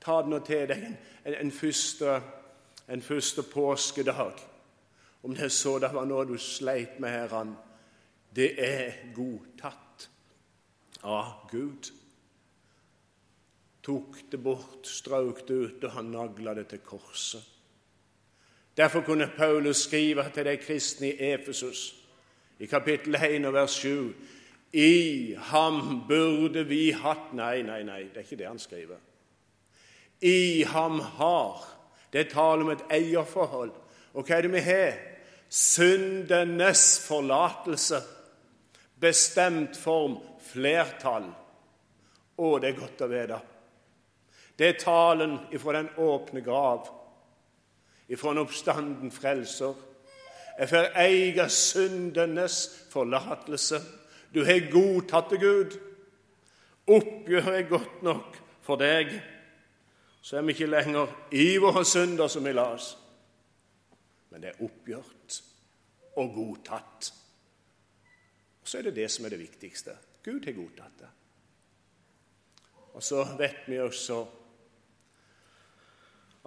Ta 0.00 0.20
det 0.22 0.30
nå 0.30 0.38
til 0.46 0.68
deg 0.70 0.84
en, 0.86 0.94
en, 1.24 1.34
en, 1.34 1.50
første, 1.50 2.20
en 2.88 3.02
første 3.02 3.42
påskedag. 3.42 4.38
Om 5.22 5.34
det 5.34 5.50
så 5.52 5.78
det 5.82 5.90
var 5.92 6.06
noe 6.06 6.28
du 6.28 6.36
sleit 6.38 7.00
med, 7.02 7.10
Herren. 7.10 7.56
Det 8.36 8.50
er 8.62 8.92
godtatt 9.14 10.08
av 11.02 11.48
Gud. 11.50 11.90
Tok 13.82 14.20
det 14.30 14.38
bort, 14.42 14.86
strøk 14.86 15.46
det 15.48 15.54
ut, 15.54 15.84
og 15.84 15.94
han 15.96 16.12
nagla 16.12 16.54
det 16.54 16.68
til 16.70 16.82
korset. 16.84 17.42
Derfor 18.76 19.00
kunne 19.00 19.30
Paulus 19.36 19.76
skrive 19.76 20.24
til 20.34 20.46
de 20.46 20.56
kristne 20.56 21.10
i 21.10 21.32
Efesus 21.32 21.94
i 22.60 22.66
kapittel 22.66 23.14
1 23.14 23.46
og 23.48 23.52
vers 23.52 23.70
7. 23.70 24.14
I 24.72 25.34
ham 25.36 26.04
burde 26.08 26.62
vi 26.68 26.90
hatt 26.94 27.32
Nei, 27.34 27.62
nei, 27.66 27.82
nei, 27.82 28.04
det 28.12 28.20
er 28.20 28.28
ikke 28.28 28.38
det 28.38 28.46
han 28.46 28.58
skriver. 28.62 29.00
I 30.20 30.62
ham 30.68 31.00
har 31.00 31.66
Det 32.12 32.20
er 32.20 32.30
tale 32.30 32.64
om 32.64 32.70
et 32.70 32.82
eierforhold. 32.90 33.70
Og 34.14 34.24
hva 34.26 34.36
er 34.36 34.42
det 34.42 34.52
vi 34.52 34.62
har? 34.66 34.96
Syndenes 35.48 37.06
forlatelse. 37.06 38.00
Bestemt 39.00 39.76
form, 39.80 40.18
flertall. 40.52 41.30
Å, 42.36 42.48
det 42.60 42.70
er 42.70 42.80
godt 42.80 43.04
å 43.04 43.10
vite. 43.10 43.38
Det 44.56 44.68
er 44.68 44.80
talen 44.80 45.38
ifra 45.56 45.78
den 45.78 45.92
åpne 46.00 46.42
grav, 46.44 46.88
ifra 48.12 48.34
en 48.34 48.42
oppstanden 48.42 49.12
frelser 49.14 49.78
jeg 50.60 50.68
får 50.68 50.90
eie 51.00 51.44
syndenes 51.48 52.56
forlatelse. 52.92 53.78
Du 54.34 54.42
har 54.44 54.66
godtatt 54.68 55.30
det, 55.32 55.38
Gud. 55.40 55.76
Oppgjøret 56.90 57.54
er 57.54 57.68
godt 57.70 58.02
nok 58.04 58.36
for 58.60 58.76
deg. 58.80 59.14
Så 60.20 60.36
er 60.36 60.44
vi 60.44 60.52
ikke 60.52 60.68
lenger 60.68 61.14
i 61.32 61.54
våre 61.62 61.84
synder, 61.88 62.28
som 62.28 62.44
vi 62.44 62.52
las. 62.52 62.92
Men 64.28 64.44
det 64.44 64.52
er 64.52 64.60
oppgjort 64.66 65.40
og 66.20 66.34
godtatt. 66.34 67.08
Så 68.70 68.78
er 68.78 68.86
det 68.86 68.98
det 69.00 69.08
som 69.10 69.24
er 69.26 69.34
det 69.34 69.40
viktigste. 69.40 69.96
Gud 70.22 70.44
har 70.46 70.54
godtatt 70.54 71.00
det. 71.00 71.08
Og 72.94 73.02
så 73.02 73.24
vet 73.38 73.64
vi 73.66 73.80
også 73.82 74.18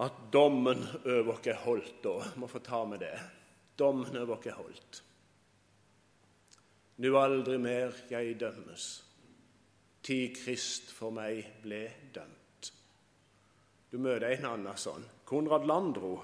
at 0.03 0.21
dommen 0.31 0.85
over 1.03 1.33
oss 1.33 1.49
er 1.51 1.59
holdt 1.65 1.99
da. 2.05 2.13
Må 2.39 2.47
få 2.47 2.61
ta 2.63 2.79
med 2.87 3.03
det. 3.03 3.11
Dommen 3.75 4.15
over 4.21 4.37
oss 4.37 4.55
holdt. 4.55 5.01
Nu 7.03 7.11
aldri 7.19 7.57
mer 7.59 7.91
jeg 8.07 8.37
dømmes, 8.39 8.87
ti 10.05 10.19
Krist 10.37 10.93
for 10.95 11.11
meg 11.11 11.43
ble 11.65 11.81
dømt. 12.15 12.71
Du 13.91 13.97
møter 13.99 14.29
en 14.29 14.47
annen 14.53 14.79
sånn. 14.79 15.03
Konrad 15.27 15.67
Landro. 15.67 16.15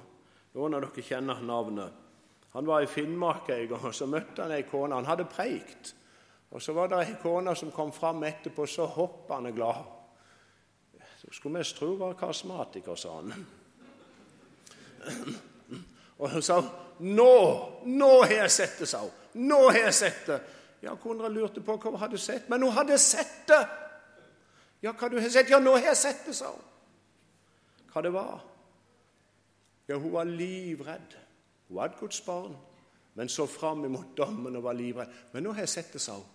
Noen 0.55 0.79
av 0.79 0.87
dere 0.87 1.03
kjenner 1.03 1.43
navnet. 1.43 2.05
Han 2.59 2.65
var 2.65 2.81
i 2.81 2.87
Finnmark 2.87 3.49
en 3.49 3.67
gang, 3.67 3.85
og 3.87 3.93
så 3.95 4.03
møtte 4.03 4.43
han 4.43 4.51
ei 4.51 4.65
kone. 4.67 4.97
Han 4.97 5.05
hadde 5.07 5.23
preikt. 5.31 5.93
Og 6.51 6.59
så 6.59 6.73
var 6.75 6.89
det 6.91 6.97
ei 7.05 7.13
kone 7.21 7.53
som 7.55 7.69
kom 7.71 7.93
fram 7.95 8.25
etterpå, 8.27 8.65
så 8.67 8.83
hoppende 8.83 9.53
glad. 9.55 9.85
Så 11.21 11.31
skulle 11.31 11.55
mest 11.55 11.77
tro 11.79 11.93
var 11.95 12.17
karismatiker, 12.19 12.99
sa 12.99 13.13
han. 13.15 13.45
Og 16.19 16.29
hun 16.33 16.41
sa 16.41 16.57
'Nå, 16.99 17.69
nå 17.85 18.23
har 18.23 18.33
jeg 18.33 18.51
sett 18.51 18.75
det', 18.79 18.87
sa 18.87 18.99
hun. 18.99 19.11
'Nå 19.33 19.69
har 19.69 19.79
jeg 19.79 19.93
sett 19.93 20.27
det. 20.27 20.41
Ja, 20.81 20.95
kona 20.95 21.27
lurte 21.27 21.61
på 21.61 21.77
hva 21.77 21.91
hun 21.91 21.99
hadde 21.99 22.17
sett. 22.17 22.49
Men 22.49 22.61
hun 22.61 22.71
hadde 22.71 22.97
sett 22.97 23.47
det! 23.47 23.67
Ja, 24.81 24.91
hva 24.91 25.09
du 25.09 25.19
har 25.19 25.29
sett? 25.29 25.49
Ja, 25.49 25.59
nå 25.59 25.77
har 25.77 25.85
jeg 25.85 25.97
sett 25.97 26.25
det, 26.25 26.35
sa 26.35 26.51
hun. 26.51 26.63
Hva 27.93 28.01
det 28.01 28.13
var? 28.13 28.43
Ja, 29.87 29.95
hun 29.95 30.11
var 30.11 30.23
livredd. 30.23 31.18
Hun 31.69 31.77
var 31.77 31.85
et 31.85 31.99
Guds 31.99 32.21
barn, 32.21 32.57
men 33.13 33.29
så 33.29 33.45
fram 33.45 33.85
imot 33.85 34.17
dommen 34.17 34.55
og 34.55 34.63
var 34.63 34.73
livredd. 34.73 35.09
Men 35.33 35.43
nå 35.45 35.53
har 35.53 35.67
jeg 35.67 35.69
sett 35.69 35.93
det, 35.93 36.01
sa 36.01 36.17
hun. 36.17 36.25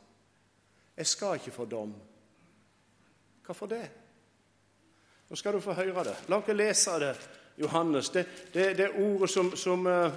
Jeg 0.97 1.07
skal 1.11 1.41
ikke 1.41 1.50
få 1.50 1.64
dom. 1.67 1.95
Hvorfor 3.47 3.67
det? 3.67 3.91
Nå 5.29 5.37
skal 5.37 5.53
du 5.53 5.61
få 5.61 5.75
høre 5.75 6.05
det. 6.07 6.14
La 6.29 6.38
dere 6.38 6.57
lese 6.57 6.95
det, 7.03 7.14
Johannes. 7.59 8.11
Det, 8.14 8.26
det, 8.55 8.69
det 8.79 8.93
ordet 9.03 9.31
som, 9.31 9.50
som, 9.57 9.87
eh, 9.87 10.12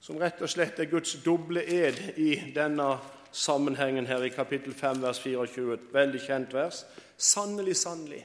som, 0.00 0.20
rett 0.22 0.42
og 0.42 0.50
slett 0.50 0.78
er 0.78 0.90
Guds 0.90 1.16
doble 1.24 1.64
ed 1.66 1.98
i 2.16 2.36
denne 2.54 2.92
sammenhengen 3.32 4.06
her 4.06 4.22
i 4.22 4.30
kapittel 4.30 4.74
5, 4.74 5.02
vers 5.02 5.18
24. 5.18 5.74
Et 5.74 5.92
veldig 5.98 6.22
kjent 6.22 6.54
vers. 6.54 6.84
Sannelig, 7.18 7.76
sannelig. 7.76 8.22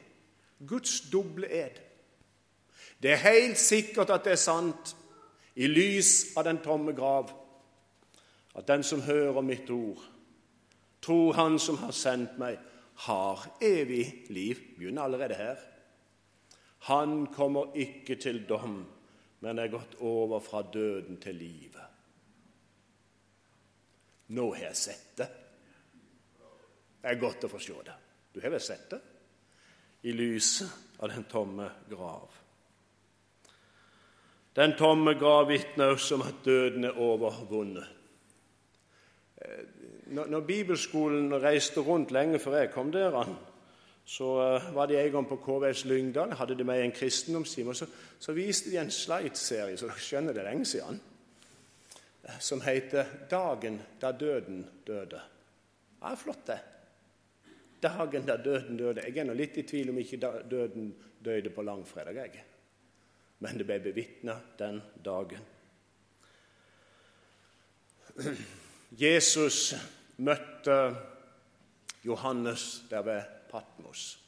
Guds 0.67 1.01
doble 1.09 1.49
ed. 1.49 1.81
Det 3.01 3.15
er 3.15 3.25
helt 3.25 3.57
sikkert 3.57 4.11
at 4.13 4.27
det 4.27 4.35
er 4.35 4.43
sant, 4.43 4.95
i 5.59 5.67
lys 5.67 6.37
av 6.39 6.45
den 6.47 6.61
tomme 6.63 6.93
grav, 6.95 7.33
at 8.55 8.67
den 8.67 8.83
som 8.83 9.01
hører 9.03 9.43
mitt 9.43 9.69
ord, 9.69 9.99
tror 11.03 11.33
Han 11.33 11.59
som 11.59 11.77
har 11.83 11.91
sendt 11.95 12.37
meg, 12.39 12.59
har 13.07 13.43
evig 13.63 14.25
liv. 14.29 14.59
Begynner 14.77 15.03
allerede 15.03 15.35
her. 15.35 15.59
Han 16.87 17.27
kommer 17.27 17.75
ikke 17.75 18.15
til 18.15 18.45
dom, 18.47 18.81
men 19.39 19.59
er 19.59 19.71
gått 19.71 19.95
over 19.99 20.39
fra 20.43 20.63
døden 20.73 21.19
til 21.19 21.35
livet. 21.35 21.85
Nå 24.35 24.49
har 24.53 24.69
jeg 24.69 24.79
sett 24.79 25.13
det. 25.17 25.29
Det 26.99 27.07
er 27.11 27.19
godt 27.19 27.47
å 27.47 27.51
få 27.51 27.59
se 27.63 27.79
det. 27.85 27.95
Du 28.33 28.39
har 28.43 28.51
vel 28.53 28.63
sett 28.63 28.91
det? 28.91 28.99
I 30.07 30.11
lyset 30.15 30.99
av 30.99 31.11
den 31.11 31.27
tomme 31.31 31.67
grav. 31.89 32.38
Den 34.55 34.73
tomme 34.77 35.13
grav 35.13 35.47
vitner 35.47 35.93
også 35.93 36.15
om 36.15 36.21
at 36.21 36.45
døden 36.45 36.83
er 36.83 36.97
overvunnet. 36.97 37.85
Eh, 39.41 39.65
når 40.09 40.39
Bibelskolen 40.39 41.33
reiste 41.41 41.81
rundt 41.85 42.11
lenge 42.11 42.39
før 42.39 42.57
jeg 42.57 42.71
kom 42.71 42.91
der, 42.91 43.35
så 44.05 44.29
eh, 44.41 44.75
var 44.75 44.89
de 44.89 44.97
en 44.97 45.11
gang 45.11 45.27
på 45.29 45.37
KVS 45.45 45.85
Lyngdal, 45.85 46.33
hadde 46.33 46.57
de 46.57 46.63
med 46.63 46.83
en 46.83 46.91
kristendomstime. 46.91 47.69
og 47.69 47.75
så, 47.75 47.85
så, 48.19 48.33
viste 48.33 48.71
de 48.71 48.81
en 48.81 48.91
slide-serie, 48.91 49.77
så 49.77 49.85
dere 49.85 50.01
skjønner 50.01 50.33
det 50.33 50.43
lenge 50.43 50.65
siden, 50.65 51.01
eh, 52.23 52.39
som 52.39 52.61
heter 52.61 53.05
'Dagen 53.29 53.81
da 54.01 54.11
døden 54.11 54.65
døde'. 54.87 55.21
Ja, 56.01 56.15
Flott, 56.15 56.47
det. 56.47 56.59
Dagen 57.83 58.25
da 58.25 58.37
døden 58.37 58.77
døde. 58.77 59.01
Jeg 59.05 59.17
er 59.17 59.23
nå 59.23 59.33
litt 59.33 59.57
i 59.57 59.63
tvil 59.63 59.89
om 59.89 59.97
ikke 59.97 60.17
døden 60.51 60.95
døde 61.25 61.49
på 61.49 61.61
langfredag. 61.61 62.15
jeg 62.15 62.43
men 63.39 63.57
det 63.57 63.65
ble 63.67 63.79
bevitna 63.83 64.35
den 64.59 64.81
dagen. 65.05 65.45
Jesus 68.91 69.75
møtte 70.17 70.95
Johannes 72.03 72.83
der 72.89 73.01
ved 73.01 73.21
Patmos, 73.51 74.19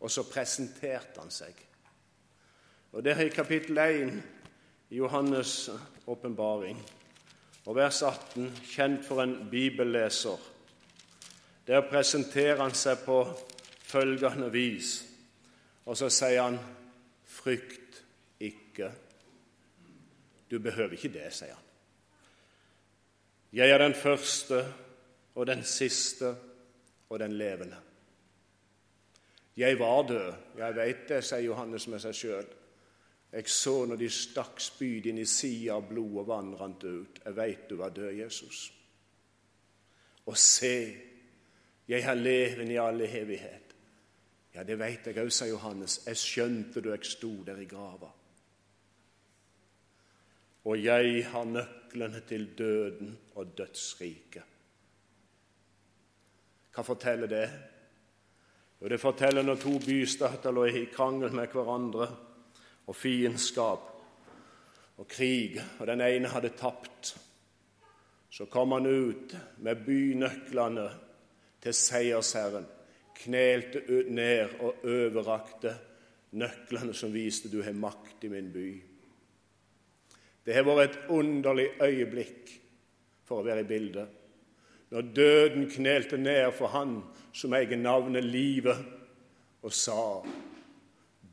og 0.00 0.10
så 0.10 0.24
presenterte 0.26 1.20
han 1.20 1.30
seg. 1.30 1.54
Og 2.92 3.04
Det 3.04 3.12
er 3.12 3.26
i 3.26 3.28
kapittel 3.28 3.78
1 3.78 4.22
i 4.90 5.00
Johannes' 5.00 5.70
åpenbaring, 6.06 6.78
og 7.66 7.76
vers 7.76 8.02
18, 8.02 8.50
kjent 8.70 9.06
for 9.06 9.22
en 9.22 9.48
bibelleser. 9.50 10.36
Der 11.66 11.88
presenterer 11.90 12.62
han 12.62 12.74
seg 12.74 12.98
på 13.06 13.24
følgende 13.82 14.52
vis, 14.52 15.04
og 15.86 15.96
så 15.96 16.10
sier 16.12 16.42
han 16.42 16.58
frykt 17.24 17.83
ikke. 18.74 18.90
Du 20.50 20.58
behøver 20.58 20.92
ikke 20.92 21.12
det, 21.14 21.30
sier 21.34 21.54
han. 21.54 21.70
Jeg 23.54 23.70
er 23.70 23.78
den 23.78 23.94
første 23.94 24.64
og 25.34 25.46
den 25.46 25.62
siste 25.64 26.34
og 27.08 27.18
den 27.18 27.32
levende. 27.38 27.76
Jeg 29.56 29.78
var 29.78 30.02
død, 30.08 30.32
jeg 30.58 30.76
veit 30.76 31.08
det, 31.08 31.20
sier 31.22 31.46
Johannes 31.46 31.86
med 31.86 32.02
seg 32.02 32.16
sjøl. 32.18 32.48
Jeg 33.34 33.50
så 33.50 33.74
når 33.86 33.98
de 33.98 34.08
stakk 34.10 34.58
spyd 34.62 35.06
inn 35.10 35.20
i 35.22 35.26
sida, 35.26 35.78
blod 35.82 36.20
og 36.22 36.26
vann 36.28 36.52
rant 36.58 36.82
ut. 36.84 37.20
Jeg 37.24 37.36
veit 37.36 37.68
du 37.70 37.76
var 37.78 37.94
død, 37.94 38.10
Jesus. 38.18 38.66
Og 40.26 40.38
se, 40.38 40.74
jeg 41.88 42.04
har 42.04 42.18
leven 42.18 42.70
i 42.70 42.78
all 42.78 43.00
evighet. 43.06 43.74
Ja, 44.54 44.62
det 44.62 44.78
veit 44.78 45.06
jeg 45.06 45.18
òg, 45.18 45.30
sa 45.34 45.46
Johannes. 45.50 46.00
Jeg 46.06 46.18
skjønte 46.18 46.82
du 46.82 46.90
jeg 46.90 47.06
sto 47.06 47.32
der 47.46 47.62
i 47.62 47.70
grava 47.70 48.10
og 50.64 50.80
jeg 50.84 51.26
har 51.28 51.44
nøklene 51.44 52.20
til 52.28 52.48
døden 52.58 53.18
og 53.34 53.52
dødsriket. 53.58 54.42
Hva 56.74 56.82
forteller 56.82 57.30
det? 57.30 57.48
Jo, 58.80 58.88
Det 58.88 59.00
forteller 59.00 59.42
når 59.42 59.56
to 59.56 59.78
bystater 59.78 60.52
lå 60.52 60.64
i 60.64 60.84
krangel 60.92 61.32
med 61.32 61.48
hverandre, 61.52 62.08
og 62.86 62.96
fiendskap 62.96 63.90
og 64.96 65.08
krig, 65.08 65.60
og 65.78 65.86
den 65.86 66.00
ene 66.00 66.28
hadde 66.28 66.48
tapt. 66.48 67.16
Så 68.30 68.46
kom 68.46 68.72
han 68.72 68.86
ut 68.86 69.36
med 69.58 69.84
bynøklene 69.86 70.88
til 71.62 71.74
seiersherren, 71.74 72.66
knelte 73.14 73.80
ned 74.10 74.58
og 74.60 74.84
overrakte 74.84 75.74
nøklene 76.32 76.94
som 76.94 77.14
viste 77.14 77.48
du 77.48 77.62
har 77.62 77.72
makt 77.72 78.24
i 78.26 78.28
min 78.28 78.52
by. 78.52 78.93
Det 80.44 80.54
har 80.54 80.66
vært 80.66 80.90
et 80.90 81.10
underlig 81.12 81.70
øyeblikk 81.82 82.52
for 83.24 83.40
å 83.40 83.46
være 83.46 83.64
i 83.64 83.68
bildet. 83.68 84.08
Når 84.92 85.08
døden 85.16 85.70
knelte 85.70 86.18
ned 86.20 86.52
for 86.54 86.70
Han 86.74 86.98
som 87.34 87.54
eier 87.56 87.76
navnet 87.76 88.24
livet, 88.24 88.84
og 89.64 89.72
sa, 89.72 90.22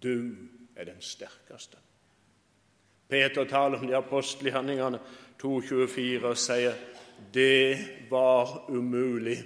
'Du 0.02 0.36
er 0.76 0.86
den 0.86 1.02
sterkeste'. 1.02 1.78
Peter 3.10 3.44
taler 3.44 3.78
om 3.78 3.88
de 3.88 3.96
apostelige 3.96 4.54
handlingene 4.54 5.00
2,24 5.44 6.26
og 6.26 6.38
sier, 6.38 6.74
'Det 7.34 7.78
var 8.10 8.66
umulig'. 8.70 9.46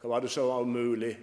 Hva 0.00 0.08
var 0.08 0.20
det 0.20 0.30
som 0.30 0.48
var 0.48 0.60
umulig? 0.60 1.18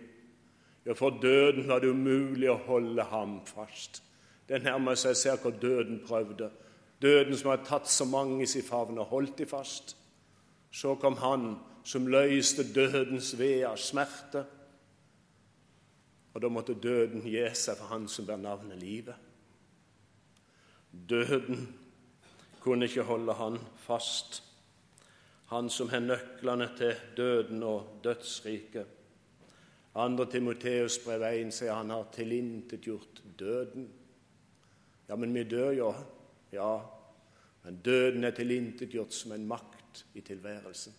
Ja, 0.85 0.93
For 0.93 1.09
døden 1.09 1.67
var 1.67 1.79
det 1.79 1.89
umulig 1.89 2.49
å 2.49 2.59
holde 2.67 3.03
ham 3.03 3.39
fast. 3.45 4.03
Det 4.49 4.63
nærmer 4.63 4.95
seg 4.95 5.15
ser 5.15 5.37
hvor 5.41 5.51
døden 5.51 6.01
prøvde. 6.07 6.49
Døden 7.01 7.37
som 7.37 7.51
hadde 7.51 7.67
tatt 7.67 7.89
så 7.91 8.05
mange 8.05 8.43
i 8.43 8.49
sin 8.49 8.63
favn 8.63 8.99
og 8.99 9.11
holdt 9.11 9.37
dem 9.37 9.47
fast. 9.47 9.97
Så 10.71 10.95
kom 10.95 11.17
Han 11.17 11.55
som 11.83 12.07
løste 12.07 12.63
dødens 12.73 13.37
ved 13.39 13.65
av 13.65 13.77
smerte. 13.77 14.45
Og 16.33 16.41
da 16.41 16.49
måtte 16.49 16.73
døden 16.73 17.23
gi 17.23 17.43
seg 17.53 17.77
for 17.77 17.91
Han 17.93 18.07
som 18.07 18.25
bærer 18.25 18.43
navnet 18.43 18.79
livet. 18.81 19.15
Døden 21.09 21.67
kunne 22.65 22.85
ikke 22.85 23.03
holde 23.05 23.33
han 23.33 23.59
fast, 23.77 24.43
han 25.51 25.69
som 25.69 25.89
har 25.89 26.01
nøklene 26.01 26.69
til 26.77 26.95
døden 27.17 27.63
og 27.63 27.99
dødsriket. 28.03 28.87
Andre 29.95 30.25
Timoteus 30.31 30.97
brev 31.03 31.23
1 31.27 31.53
sier 31.53 31.75
han 31.77 31.93
har 31.93 32.07
tilintetgjort 32.15 33.21
døden. 33.39 33.85
Ja, 35.09 35.15
men 35.15 35.35
vi 35.35 35.43
dør 35.43 35.71
jo 35.71 35.91
ja, 35.91 36.01
men 37.65 37.81
døden 37.85 38.23
er 38.23 38.31
tilintetgjort 38.31 39.13
som 39.13 39.31
en 39.31 39.47
makt 39.47 40.05
i 40.13 40.21
tilværelsen. 40.21 40.93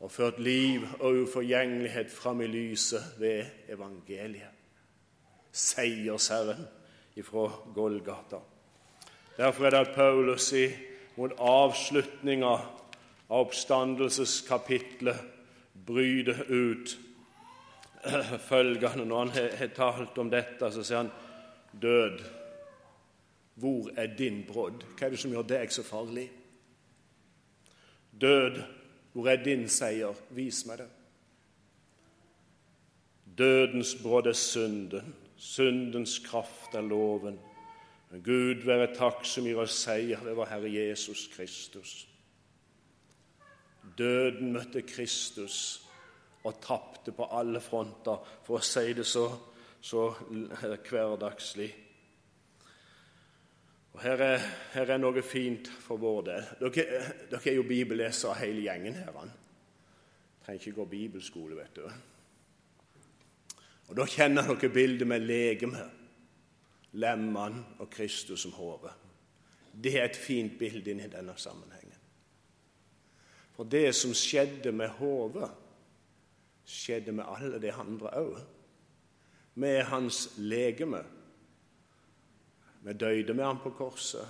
Og 0.00 0.10
ført 0.10 0.40
liv 0.42 0.82
og 1.00 1.22
uforgjengelighet 1.22 2.10
fram 2.10 2.40
i 2.40 2.46
lyset 2.46 3.14
ved 3.18 3.44
evangeliet. 3.68 4.50
Seiersherren 5.52 6.66
ifra 7.16 7.46
Golgata. 7.74 8.42
Derfor 9.36 9.64
er 9.64 9.70
det 9.70 9.78
at 9.86 9.94
Paulus 9.94 10.52
i, 10.52 10.68
mot 11.16 11.32
avslutninga 11.38 12.50
av 13.30 13.44
oppstandelseskapitlet 13.46 15.16
bryter 15.86 16.42
ut 16.50 16.98
følgende. 18.50 19.04
Når 19.04 19.18
han 19.18 19.30
har 19.58 19.66
talt 19.74 20.18
om 20.18 20.30
dette, 20.30 20.70
så 20.70 20.82
sier 20.82 21.04
han 21.04 21.12
død 21.82 22.43
hvor 23.54 23.90
er 23.96 24.16
din 24.18 24.44
brodd? 24.48 24.84
Hva 24.96 25.06
er 25.06 25.14
det 25.14 25.20
som 25.22 25.30
gjør 25.30 25.46
deg 25.46 25.72
så 25.72 25.84
farlig? 25.86 26.26
Død, 28.20 28.62
hvor 29.12 29.30
er 29.30 29.42
din 29.44 29.68
seier? 29.68 30.14
Vis 30.34 30.64
meg 30.66 30.82
det. 30.82 30.88
Dødens 33.38 33.96
brodd 34.02 34.26
er 34.26 34.38
synden, 34.38 35.14
syndens 35.36 36.18
kraft 36.18 36.74
er 36.74 36.82
loven. 36.82 37.38
Men 38.10 38.22
Gud 38.22 38.66
være 38.66 38.92
takk 38.94 39.24
som 39.26 39.46
gir 39.46 39.58
oss 39.58 39.80
seier 39.86 40.22
vår 40.22 40.50
Herre 40.50 40.70
Jesus 40.70 41.26
Kristus. 41.34 41.94
Døden 43.98 44.52
møtte 44.54 44.82
Kristus 44.82 45.56
og 46.44 46.60
tapte 46.62 47.12
på 47.12 47.26
alle 47.32 47.60
fronter, 47.60 48.20
for 48.44 48.58
å 48.58 48.64
si 48.64 48.92
det 48.94 49.06
så, 49.08 49.24
så 49.80 50.10
hverdagslig. 50.90 51.70
Og 53.94 54.02
her 54.02 54.22
er, 54.26 54.38
her 54.74 54.90
er, 54.90 54.98
noe 54.98 55.22
fint 55.22 55.68
for 55.84 56.00
vår 56.02 56.24
del. 56.26 56.46
Dere, 56.64 57.02
dere 57.30 57.50
er 57.50 57.58
jo 57.60 57.66
bibellesere 57.68 58.34
hele 58.40 58.64
gjengen 58.66 58.98
her. 58.98 59.12
Han. 59.20 59.30
Trenger 60.44 60.66
ikke 60.66 60.80
gå 60.80 60.88
bibelskole, 60.90 61.56
vet 61.56 61.78
du. 61.78 61.86
Og 63.88 63.96
Da 63.96 64.06
kjenner 64.10 64.50
dere 64.50 64.72
bildet 64.72 65.06
med 65.06 65.22
legemet, 65.22 66.02
lemmene 66.98 67.78
og 67.78 67.90
Kristus 67.90 68.42
som 68.42 68.52
hode. 68.58 68.90
Det 69.74 69.94
er 69.98 70.08
et 70.08 70.18
fint 70.18 70.58
bilde 70.58 70.90
inn 70.90 71.02
i 71.04 71.10
denne 71.10 71.34
sammenhengen. 71.38 71.94
For 73.54 73.66
det 73.70 73.92
som 73.94 74.14
skjedde 74.14 74.72
med 74.74 74.90
hodet, 74.98 75.48
skjedde 76.66 77.12
med 77.14 77.30
alle 77.30 77.60
de 77.62 77.70
andre 77.72 78.10
òg. 78.18 78.38
Med 79.54 79.84
hans 79.86 80.32
legeme 80.38 81.04
vi 82.84 82.92
døde 82.92 83.34
med 83.34 83.44
ham 83.44 83.58
på 83.62 83.70
korset. 83.70 84.26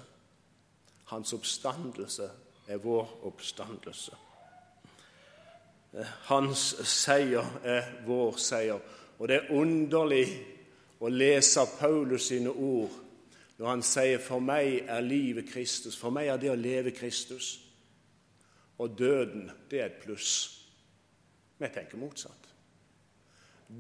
Hans 1.04 1.32
oppstandelse 1.32 2.30
er 2.68 2.76
vår 2.76 3.20
oppstandelse. 3.26 4.14
Hans 6.30 6.62
seier 6.86 7.60
er 7.64 7.88
vår 8.06 8.36
seier. 8.38 8.78
Og 9.18 9.28
det 9.28 9.36
er 9.36 9.50
underlig 9.54 10.26
å 11.02 11.10
lese 11.10 11.66
Paulus 11.78 12.30
sine 12.30 12.50
ord 12.50 13.00
når 13.58 13.68
han 13.68 13.82
sier 13.82 14.18
'For 14.18 14.38
meg 14.38 14.84
er 14.86 15.00
livet 15.00 15.44
Kristus'. 15.44 15.98
For 15.98 16.10
meg 16.10 16.26
er 16.26 16.36
det 16.36 16.50
å 16.50 16.54
leve 16.54 16.90
Kristus. 16.90 17.60
Og 18.78 18.98
døden, 18.98 19.50
det 19.70 19.80
er 19.80 19.86
et 19.86 20.02
pluss. 20.02 20.60
Vi 21.58 21.68
tenker 21.68 21.96
motsatt. 21.96 22.48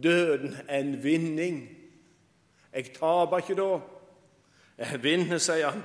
Døden 0.02 0.56
er 0.68 0.78
en 0.78 1.02
vinning. 1.02 1.76
Jeg 2.72 2.94
taper 2.94 3.38
ikke 3.38 3.54
da. 3.54 3.80
Jeg 4.78 5.02
vinner, 5.02 5.38
sier 5.38 5.70
han. 5.70 5.82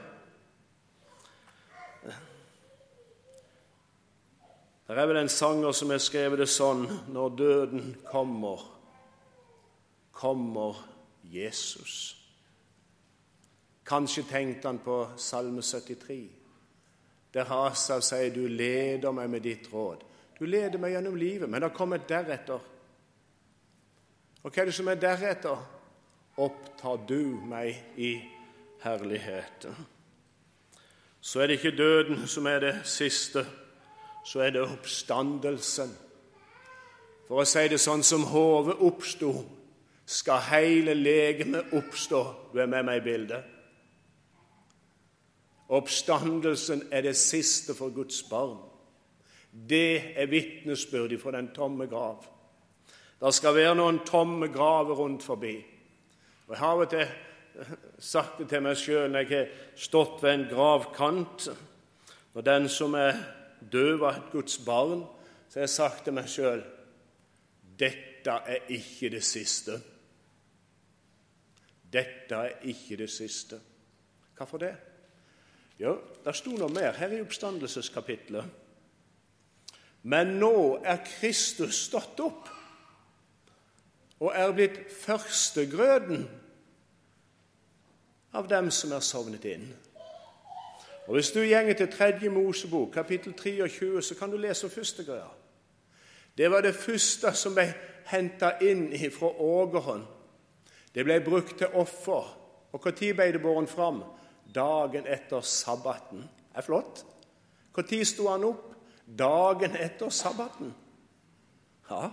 Det 4.89 4.97
er 4.97 5.06
vel 5.06 5.19
en 5.21 5.30
sanger 5.30 5.75
som 5.78 5.91
har 5.93 6.02
skrevet 6.02 6.41
det 6.41 6.47
sånn 6.49 6.88
Når 7.13 7.36
døden 7.38 7.91
kommer, 8.10 8.63
kommer 10.17 10.80
Jesus. 11.30 12.15
Kanskje 13.86 14.23
tenkte 14.32 14.71
han 14.71 14.82
på 14.82 14.95
Salme 15.17 15.62
73, 15.62 16.17
der 17.34 17.45
Hasav 17.45 18.02
sier 18.02 18.34
'Du 18.34 18.47
leder 18.47 19.12
meg 19.12 19.30
med 19.30 19.41
ditt 19.41 19.69
råd'. 19.73 20.04
Du 20.39 20.45
leder 20.45 20.80
meg 20.80 20.91
gjennom 20.91 21.15
livet, 21.15 21.49
men 21.49 21.62
det 21.62 21.69
har 21.69 21.78
kommet 21.78 22.10
deretter. 22.10 22.60
Og 24.43 24.52
hva 24.52 24.62
er 24.62 24.65
det 24.65 24.73
som 24.73 24.88
er 24.88 24.95
deretter? 24.95 25.58
Opptar 26.38 27.06
du 27.08 27.41
meg 27.45 27.84
i 27.97 28.38
herligheten. 28.84 29.76
Så 31.22 31.39
er 31.39 31.48
det 31.48 31.60
ikke 31.60 31.78
døden 31.78 32.28
som 32.28 32.48
er 32.48 32.60
det 32.60 32.76
siste, 32.84 33.46
så 34.26 34.39
er 34.39 34.50
det 34.56 34.62
oppstandelsen. 34.63 35.92
For 37.28 37.44
å 37.44 37.48
si 37.48 37.68
det 37.70 37.80
sånn 37.82 38.04
som 38.04 38.24
hodet 38.32 38.80
oppsto, 38.82 39.34
skal 40.10 40.42
hele 40.48 40.96
legemet 40.98 41.74
oppstå. 41.78 42.22
Du 42.54 42.58
er 42.60 42.70
med 42.72 42.88
meg 42.88 43.02
i 43.02 43.06
bildet. 43.06 43.44
Oppstandelsen 45.70 46.88
er 46.92 47.06
det 47.06 47.13
siste 47.18 47.76
for 47.78 47.94
Guds 47.94 48.24
barn. 48.26 48.58
Det 49.52 50.18
er 50.18 50.30
vitnesbyrdet 50.30 51.22
fra 51.22 51.36
den 51.36 51.52
tomme 51.54 51.86
grav. 51.88 52.26
Det 53.20 53.34
skal 53.36 53.54
være 53.54 53.76
noen 53.78 54.00
tomme 54.08 54.50
graver 54.50 54.98
rundt 54.98 55.26
forbi. 55.26 55.58
Og 56.50 56.58
av 56.58 56.82
og 56.86 56.89
til 56.89 57.06
sagt 58.00 58.39
det 58.39 58.50
til 58.52 58.63
meg 58.63 58.78
sjøl 58.80 59.10
når 59.12 59.26
jeg 59.26 59.38
har 59.38 59.78
stått 59.80 60.24
ved 60.24 60.34
en 60.34 60.48
gravkant. 60.52 61.48
Når 62.34 62.45
den 62.45 62.69
som 62.69 62.95
er 62.95 63.17
død, 63.60 63.98
var 64.00 64.17
et 64.17 64.32
Guds 64.32 64.58
barn, 64.65 65.04
så 65.50 65.60
har 65.60 65.67
jeg 65.67 65.76
sagt 65.78 66.04
til 66.06 66.15
meg 66.15 66.30
sjøl 66.32 66.62
dette 67.80 68.34
er 68.52 68.72
ikke 68.76 69.10
det 69.13 69.24
siste. 69.24 69.78
Dette 71.89 72.36
er 72.36 72.65
ikke 72.67 72.98
det 73.00 73.10
siste. 73.10 73.60
Hvorfor 74.36 74.60
det? 74.62 74.74
Jo, 75.80 75.95
det 76.26 76.36
sto 76.36 76.52
noe 76.60 76.72
mer 76.76 76.98
her 77.00 77.15
i 77.15 77.22
oppstandelseskapitlet. 77.24 78.43
Men 80.12 80.36
nå 80.39 80.80
er 80.84 81.00
Kristus 81.08 81.86
stått 81.88 82.19
opp 82.24 82.52
og 84.19 84.36
er 84.36 84.52
blitt 84.56 84.80
førstegrøden 84.91 86.26
av 88.34 88.48
dem 88.48 88.72
som 88.72 88.92
er 88.92 89.00
sovnet 89.00 89.46
inn. 89.46 89.68
Og 91.08 91.13
Hvis 91.15 91.32
du 91.32 91.42
gjenger 91.42 91.74
til 91.74 91.92
tredje 91.92 92.30
Mosebok, 92.30 92.92
kapittel 92.94 93.34
23, 93.34 94.02
så 94.02 94.15
kan 94.15 94.32
du 94.32 94.38
lese 94.38 94.68
om 94.68 94.72
første 94.72 95.04
greia. 95.04 95.30
Det 96.38 96.52
var 96.52 96.62
det 96.62 96.76
første 96.76 97.34
som 97.34 97.56
ble 97.56 97.65
henta 98.06 98.52
inn 98.62 98.94
fra 99.12 99.28
ågerhånd. 99.28 100.06
Det 100.96 101.04
ble 101.06 101.20
brukt 101.26 101.58
til 101.58 101.74
offer. 101.74 102.36
Og 102.72 102.86
når 102.86 103.13
ble 103.15 103.32
det 103.32 103.42
båren 103.42 103.68
fram? 103.68 104.04
Dagen 104.56 105.08
etter 105.08 105.42
sabbaten. 105.42 106.22
Det 106.22 106.58
er 106.58 106.62
flott. 106.62 107.06
Når 107.76 108.04
sto 108.06 108.28
han 108.30 108.44
opp? 108.44 108.74
Dagen 109.06 109.76
etter 109.76 110.10
sabbaten. 110.10 110.74
Ja, 111.89 112.10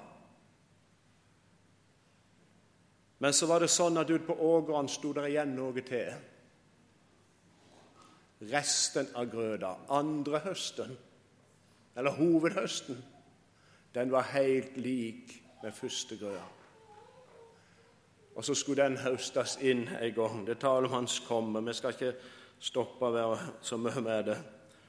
men 3.18 3.33
så 3.33 3.48
var 3.48 3.62
det 3.64 3.72
sånn 3.72 3.96
at 3.96 4.11
ute 4.11 4.26
på 4.26 4.37
ågeren 4.44 4.88
sto 4.92 5.12
det 5.16 5.29
igjen 5.31 5.55
noe 5.57 5.85
til. 5.87 6.11
Resten 8.50 9.09
av 9.16 9.31
grøda, 9.33 9.72
andre 9.96 10.42
høsten, 10.44 10.92
eller 11.96 12.18
hovedhøsten, 12.18 12.98
den 13.96 14.12
var 14.12 14.29
helt 14.35 14.76
lik 14.76 15.33
med 15.62 15.72
første 15.72 16.18
grøda. 16.20 16.44
Og 18.37 18.44
så 18.44 18.55
skulle 18.55 18.85
den 18.85 18.98
høstes 19.00 19.57
inn 19.64 19.87
en 19.88 20.12
gang. 20.14 20.42
Det 20.44 20.59
taler 20.61 20.90
om 20.90 20.98
Hans 20.98 21.22
komme. 21.24 21.62
Vi 21.64 21.72
skal 21.72 21.96
ikke 21.96 22.12
stoppe 22.61 23.09
være 23.14 23.38
så 23.64 23.79
mye 23.81 24.02
med 24.05 24.29
det, 24.29 24.37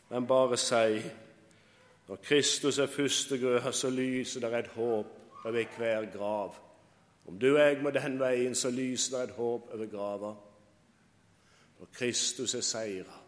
men 0.09 0.27
bare 0.27 0.59
si 0.59 0.99
når 2.07 2.19
Kristus 2.23 2.79
er 2.79 2.91
første 2.91 3.37
grøda, 3.39 3.71
så 3.71 3.89
lyser 3.89 4.43
det 4.43 4.53
et 4.59 4.73
håp 4.75 5.45
over 5.45 5.63
hver 5.77 6.05
grav. 6.11 6.55
Om 7.27 7.39
du 7.39 7.49
og 7.53 7.59
jeg 7.59 7.81
må 7.83 7.91
den 7.91 8.19
veien, 8.19 8.55
så 8.55 8.71
lyser 8.71 9.17
det 9.17 9.23
et 9.27 9.35
håp 9.35 9.71
over 9.75 9.89
grava. 9.91 10.33
For 11.77 11.89
Kristus 11.93 12.55
er 12.55 12.63
seira. 12.65 13.19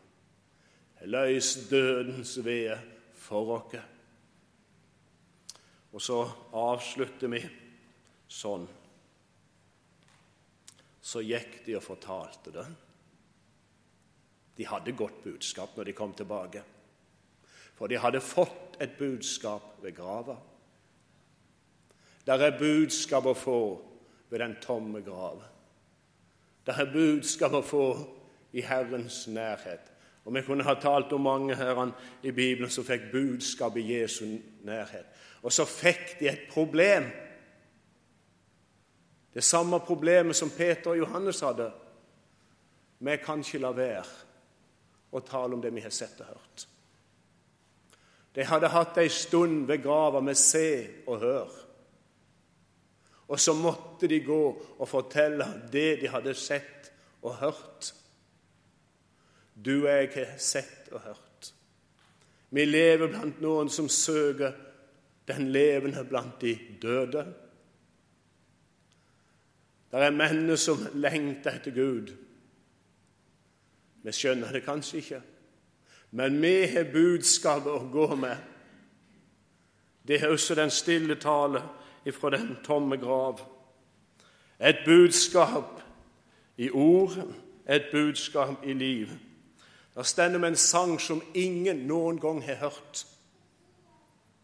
Løs 1.06 1.54
dødens 1.70 2.38
ved 2.46 2.78
for 3.16 3.56
oss. 3.58 3.76
Og 5.92 6.02
så 6.02 6.20
avslutter 6.54 7.32
vi 7.32 7.42
sånn. 8.30 8.68
Så 11.02 11.24
gikk 11.26 11.64
de 11.66 11.76
og 11.80 11.84
fortalte 11.84 12.54
det. 12.54 12.66
De 14.60 14.68
hadde 14.68 14.94
godt 14.94 15.24
budskap 15.24 15.76
når 15.76 15.90
de 15.90 15.96
kom 15.98 16.14
tilbake. 16.14 16.62
For 17.76 17.88
de 17.88 18.00
hadde 18.00 18.22
fått 18.22 18.78
et 18.84 18.98
budskap 19.00 19.80
ved 19.84 19.96
grava. 19.98 20.36
Der 22.28 22.44
er 22.46 22.60
budskap 22.60 23.26
å 23.26 23.38
få 23.38 23.60
ved 24.30 24.40
den 24.40 24.56
tomme 24.62 25.02
grav. 25.02 25.44
Det 26.66 26.76
er 26.78 26.92
budskap 26.94 27.54
å 27.58 27.66
få 27.66 27.86
i 28.54 28.62
Herrens 28.62 29.28
nærhet. 29.28 29.92
Og 30.26 30.34
Vi 30.34 30.42
kunne 30.42 30.64
ha 30.64 30.74
talt 30.74 31.14
om 31.14 31.22
mange 31.22 31.56
her 31.56 31.92
i 32.24 32.32
Bibelen 32.32 32.70
som 32.70 32.86
fikk 32.86 33.12
budskap 33.12 33.78
i 33.78 33.88
Jesu 33.94 34.26
nærhet. 34.64 35.06
Og 35.42 35.54
så 35.54 35.66
fikk 35.66 36.20
de 36.20 36.28
et 36.30 36.48
problem. 36.52 37.08
Det 39.34 39.44
samme 39.44 39.80
problemet 39.80 40.36
som 40.36 40.50
Peter 40.50 40.92
og 40.92 40.98
Johannes 40.98 41.40
hadde. 41.40 41.72
Vi 43.00 43.16
kan 43.24 43.40
ikke 43.40 43.62
la 43.64 43.72
være 43.72 44.04
å 45.12 45.20
tale 45.26 45.56
om 45.56 45.62
det 45.62 45.72
vi 45.74 45.82
har 45.82 45.94
sett 45.96 46.20
og 46.22 46.28
hørt. 46.28 46.68
De 48.36 48.46
hadde 48.46 48.70
hatt 48.70 48.98
ei 49.02 49.10
stund 49.10 49.66
ved 49.68 49.82
grava 49.84 50.22
med 50.22 50.38
se 50.38 50.88
og 51.08 51.20
hør. 51.24 51.56
Og 53.30 53.40
så 53.40 53.54
måtte 53.54 54.08
de 54.10 54.20
gå 54.26 54.44
og 54.80 54.88
fortelle 54.90 55.46
det 55.72 56.00
de 56.02 56.10
hadde 56.10 56.34
sett 56.38 56.90
og 57.22 57.36
hørt. 57.44 57.92
Du 59.54 59.84
og 59.84 59.92
jeg 59.92 60.10
har 60.16 60.38
sett 60.42 60.90
og 60.92 61.04
hørt. 61.04 61.52
Vi 62.50 62.66
lever 62.66 63.12
blant 63.12 63.42
noen 63.44 63.70
som 63.70 63.90
søker 63.90 64.56
den 65.30 65.52
levende 65.54 66.02
blant 66.10 66.42
de 66.42 66.56
døde. 66.82 67.26
Det 69.92 70.02
er 70.06 70.14
mennesker 70.14 70.62
som 70.62 71.02
lengter 71.02 71.60
etter 71.60 71.74
Gud. 71.74 72.14
Vi 74.02 74.14
skjønner 74.16 74.54
det 74.54 74.64
kanskje 74.66 75.02
ikke, 75.02 75.22
men 76.18 76.38
vi 76.42 76.54
har 76.72 76.88
budskapet 76.94 77.74
å 77.74 77.90
gå 77.92 78.08
med. 78.16 78.38
Det 80.08 80.22
er 80.22 80.32
også 80.32 80.56
den 80.58 80.72
stille 80.74 81.20
tale 81.22 81.62
ifra 82.10 82.34
den 82.36 82.58
tomme 82.66 82.98
grav. 82.98 83.40
Et 84.60 84.82
budskap 84.86 85.82
i 86.58 86.70
ord, 86.70 87.16
et 87.70 87.86
budskap 87.92 88.66
i 88.66 88.74
liv. 88.74 89.08
Der 89.96 90.04
stender 90.04 90.40
med 90.40 90.50
en 90.50 90.56
sang 90.56 91.02
som 91.02 91.22
ingen 91.34 91.88
noen 91.88 92.20
gang 92.20 92.44
har 92.46 92.56
hørt. 92.56 93.06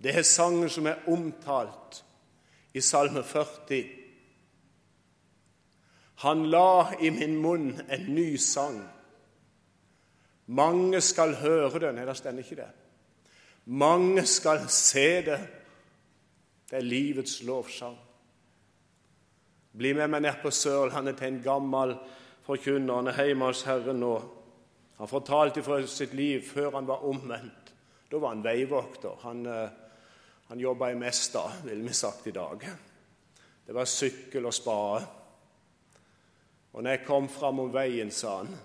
Det 0.03 0.15
er 0.15 0.21
sangen 0.21 0.69
som 0.69 0.87
er 0.87 1.05
omtalt 1.07 2.03
i 2.73 2.81
Salme 2.81 3.23
40. 3.23 3.83
Han 6.15 6.45
la 6.51 6.93
i 7.01 7.09
min 7.09 7.37
munn 7.41 7.81
en 7.89 8.05
ny 8.15 8.35
sang. 8.35 8.81
Mange 10.45 11.01
skal 11.01 11.35
høre 11.35 11.79
den. 11.79 11.95
Nei, 11.95 12.05
det 12.05 12.37
ikke 12.43 12.59
det. 12.59 12.71
Mange 13.65 14.25
skal 14.25 14.67
se 14.69 15.21
det. 15.25 15.39
Det 16.69 16.77
er 16.79 16.85
livets 16.85 17.41
lovsang. 17.45 17.97
Bli 19.75 19.91
med 19.93 20.09
meg 20.09 20.23
ned 20.23 20.39
på 20.41 20.51
Sørlandet 20.55 21.19
til 21.19 21.33
en 21.33 21.43
gammel 21.43 21.93
forkynner. 22.45 23.01
Han 23.01 23.11
er 23.11 23.29
hjemme 23.29 23.49
hos 23.49 23.65
Herren 23.67 23.99
nå. 23.99 24.13
Han 24.97 25.11
fortalte 25.11 25.63
fra 25.63 25.81
sitt 25.91 26.13
liv 26.15 26.45
før 26.47 26.77
han 26.77 26.87
var 26.87 27.03
omvendt. 27.05 27.73
Da 28.11 28.21
var 28.21 28.31
han 28.31 28.43
veivokter. 28.45 29.17
Han, 29.25 29.45
eh, 29.45 29.69
han 30.47 30.59
jobba 30.59 30.91
i 30.91 30.95
Mesta, 30.95 31.43
ville 31.65 31.83
vi 31.83 31.93
sagt 31.93 32.27
i 32.27 32.31
dag. 32.31 32.63
Det 33.65 33.73
var 33.75 33.85
sykkel 33.89 34.45
og 34.45 34.53
spade. 34.53 35.05
Og 36.73 36.83
når 36.83 36.91
jeg 36.91 37.05
kom 37.07 37.27
fram 37.29 37.59
om 37.59 37.73
veien, 37.73 38.11
sa 38.11 38.37
han, 38.37 38.55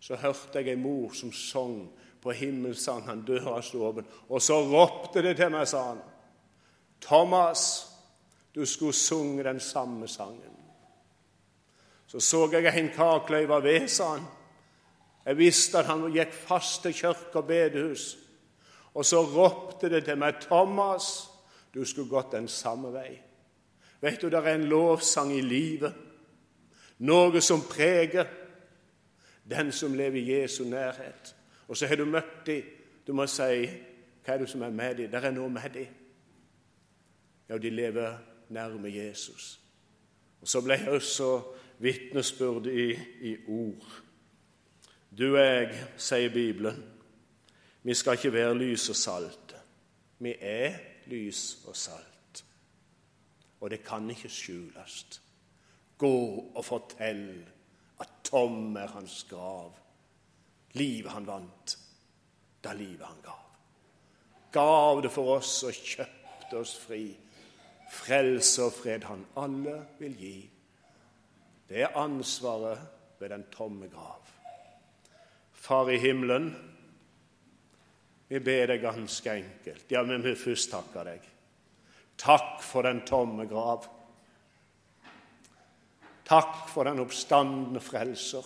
så 0.00 0.16
hørte 0.16 0.60
jeg 0.60 0.72
ei 0.72 0.80
mor 0.80 1.12
som 1.16 1.32
sang 1.32 1.80
på 2.22 2.32
himmelsang, 2.32 3.08
døra 3.26 3.60
sto 3.62 3.82
åpen. 3.86 4.06
Og 4.28 4.42
så 4.42 4.56
ropte 4.64 5.22
det 5.22 5.36
til 5.38 5.52
meg, 5.52 5.66
sa 5.68 5.82
han. 5.90 6.00
Thomas, 7.00 7.86
du 8.54 8.66
skulle 8.66 8.92
sunge 8.92 9.44
den 9.44 9.60
samme 9.60 10.08
sangen. 10.08 10.56
Så 12.06 12.20
så 12.20 12.48
jeg 12.52 12.78
en 12.78 12.90
karkløyve 12.94 13.62
ved, 13.62 13.88
sa 13.88 14.14
han. 14.16 14.26
Jeg 15.26 15.38
visste 15.38 15.78
at 15.78 15.86
han 15.86 16.06
gikk 16.12 16.32
fast 16.32 16.82
til 16.82 16.94
kirke 16.94 17.36
og 17.36 17.46
bedehus. 17.46 18.16
Og 18.94 19.04
så 19.04 19.20
ropte 19.22 19.90
det 19.92 20.04
til 20.04 20.16
meg, 20.18 20.40
Thomas, 20.40 21.28
du 21.74 21.84
skulle 21.84 22.08
gått 22.08 22.32
den 22.32 22.48
samme 22.48 22.92
vei. 22.92 23.18
Vet 24.00 24.22
du, 24.22 24.28
det 24.28 24.38
er 24.38 24.54
en 24.54 24.64
lovsang 24.70 25.32
i 25.36 25.42
livet, 25.42 25.94
noe 26.98 27.40
som 27.44 27.62
preger 27.68 28.26
den 29.48 29.72
som 29.72 29.94
lever 29.94 30.18
i 30.18 30.40
Jesu 30.40 30.64
nærhet. 30.64 31.34
Og 31.68 31.76
så 31.76 31.86
har 31.86 31.96
du 31.96 32.04
møtt 32.04 32.46
dem. 32.46 32.62
Du 33.06 33.12
må 33.12 33.26
si 33.26 33.68
hva 34.24 34.34
er 34.34 34.42
det 34.42 34.48
som 34.50 34.62
er 34.62 34.72
med 34.74 34.96
dem? 34.96 35.10
Det 35.10 35.24
er 35.24 35.32
noe 35.32 35.48
med 35.48 35.70
dem. 35.74 35.92
Ja, 37.48 37.58
de 37.58 37.70
lever 37.70 38.18
nærme 38.48 38.94
Jesus. 38.94 39.60
Og 40.40 40.48
Så 40.48 40.60
ble 40.60 40.74
jeg 40.74 40.88
også 40.88 41.42
vitnesbyrd 41.78 42.66
i, 42.66 42.92
i 43.20 43.36
ord. 43.48 43.86
Du 45.18 45.32
og 45.32 45.40
jeg, 45.40 45.86
sier 45.96 46.32
Bibelen, 46.32 46.84
vi 47.82 47.94
skal 47.94 48.18
ikke 48.18 48.32
være 48.32 48.58
lys 48.58 48.88
og 48.88 48.96
salt. 48.96 49.54
Vi 50.18 50.34
er 50.40 50.76
lys 51.06 51.58
og 51.66 51.76
salt. 51.76 52.44
Og 53.60 53.70
det 53.70 53.82
kan 53.84 54.10
ikke 54.10 54.28
skjules. 54.28 55.20
Gå 55.98 56.14
og 56.54 56.64
fortell 56.64 57.44
at 58.00 58.08
tom 58.24 58.76
er 58.76 58.86
hans 58.86 59.24
grav. 59.30 59.72
Livet 60.74 61.10
han 61.10 61.26
vant, 61.26 61.78
da 62.64 62.72
livet 62.72 63.06
han 63.06 63.22
gav. 63.24 63.44
Gav 64.52 65.02
det 65.02 65.10
for 65.12 65.38
oss 65.38 65.62
og 65.66 65.74
kjøpte 65.74 66.60
oss 66.60 66.76
fri. 66.78 67.16
Frelse 67.88 68.64
og 68.68 68.72
fred 68.72 69.04
han 69.08 69.24
alle 69.36 69.80
vil 69.98 70.16
gi. 70.16 70.36
Det 71.68 71.82
er 71.82 71.96
ansvaret 71.96 72.80
ved 73.18 73.28
den 73.28 73.44
tomme 73.52 73.88
grav. 73.88 74.24
Far 75.52 75.90
i 75.90 75.98
himmelen, 75.98 76.52
vi 78.28 78.38
ber 78.38 78.66
deg 78.68 78.82
ganske 78.84 79.32
enkelt. 79.32 79.90
Ja, 79.90 80.02
men 80.02 80.24
vi 80.24 80.34
først 80.36 80.70
takker 80.70 81.08
deg. 81.08 81.28
Takk 82.18 82.62
for 82.62 82.84
den 82.84 83.00
tomme 83.06 83.46
grav. 83.48 83.86
Takk 86.28 86.68
for 86.68 86.84
den 86.84 87.00
oppstandende 87.00 87.80
frelser. 87.80 88.44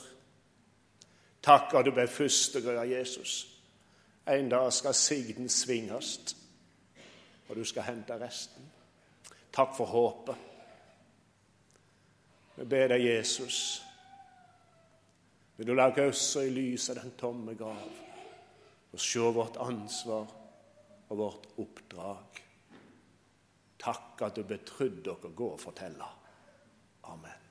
Takk 1.43 1.75
at 1.75 1.87
du 1.87 1.91
ble 1.95 2.07
førstegrød 2.07 2.79
av 2.79 2.91
Jesus. 2.91 3.33
En 4.31 4.49
dag 4.49 4.69
skal 4.73 4.95
sigden 4.95 5.49
svinges, 5.51 6.37
og 7.49 7.57
du 7.59 7.65
skal 7.67 7.89
hente 7.89 8.19
resten. 8.21 8.71
Takk 9.53 9.75
for 9.77 9.87
håpet. 9.87 10.49
Vi 12.57 12.65
ber 12.69 12.93
deg, 12.93 13.05
Jesus, 13.05 13.59
vil 15.57 15.69
du 15.69 15.75
lage 15.77 16.05
oss 16.09 16.25
i 16.41 16.49
lyset 16.53 17.01
den 17.01 17.15
tomme 17.21 17.57
grav 17.57 18.01
og 18.93 19.01
se 19.01 19.25
vårt 19.33 19.57
ansvar 19.61 20.33
og 21.09 21.19
vårt 21.19 21.47
oppdrag. 21.61 22.43
Takk 23.83 24.25
at 24.29 24.37
du 24.37 24.45
betrodde 24.47 25.03
dere 25.09 25.33
å 25.33 25.37
gå 25.37 25.49
og 25.55 25.61
fortelle. 25.61 26.09
Amen. 27.11 27.42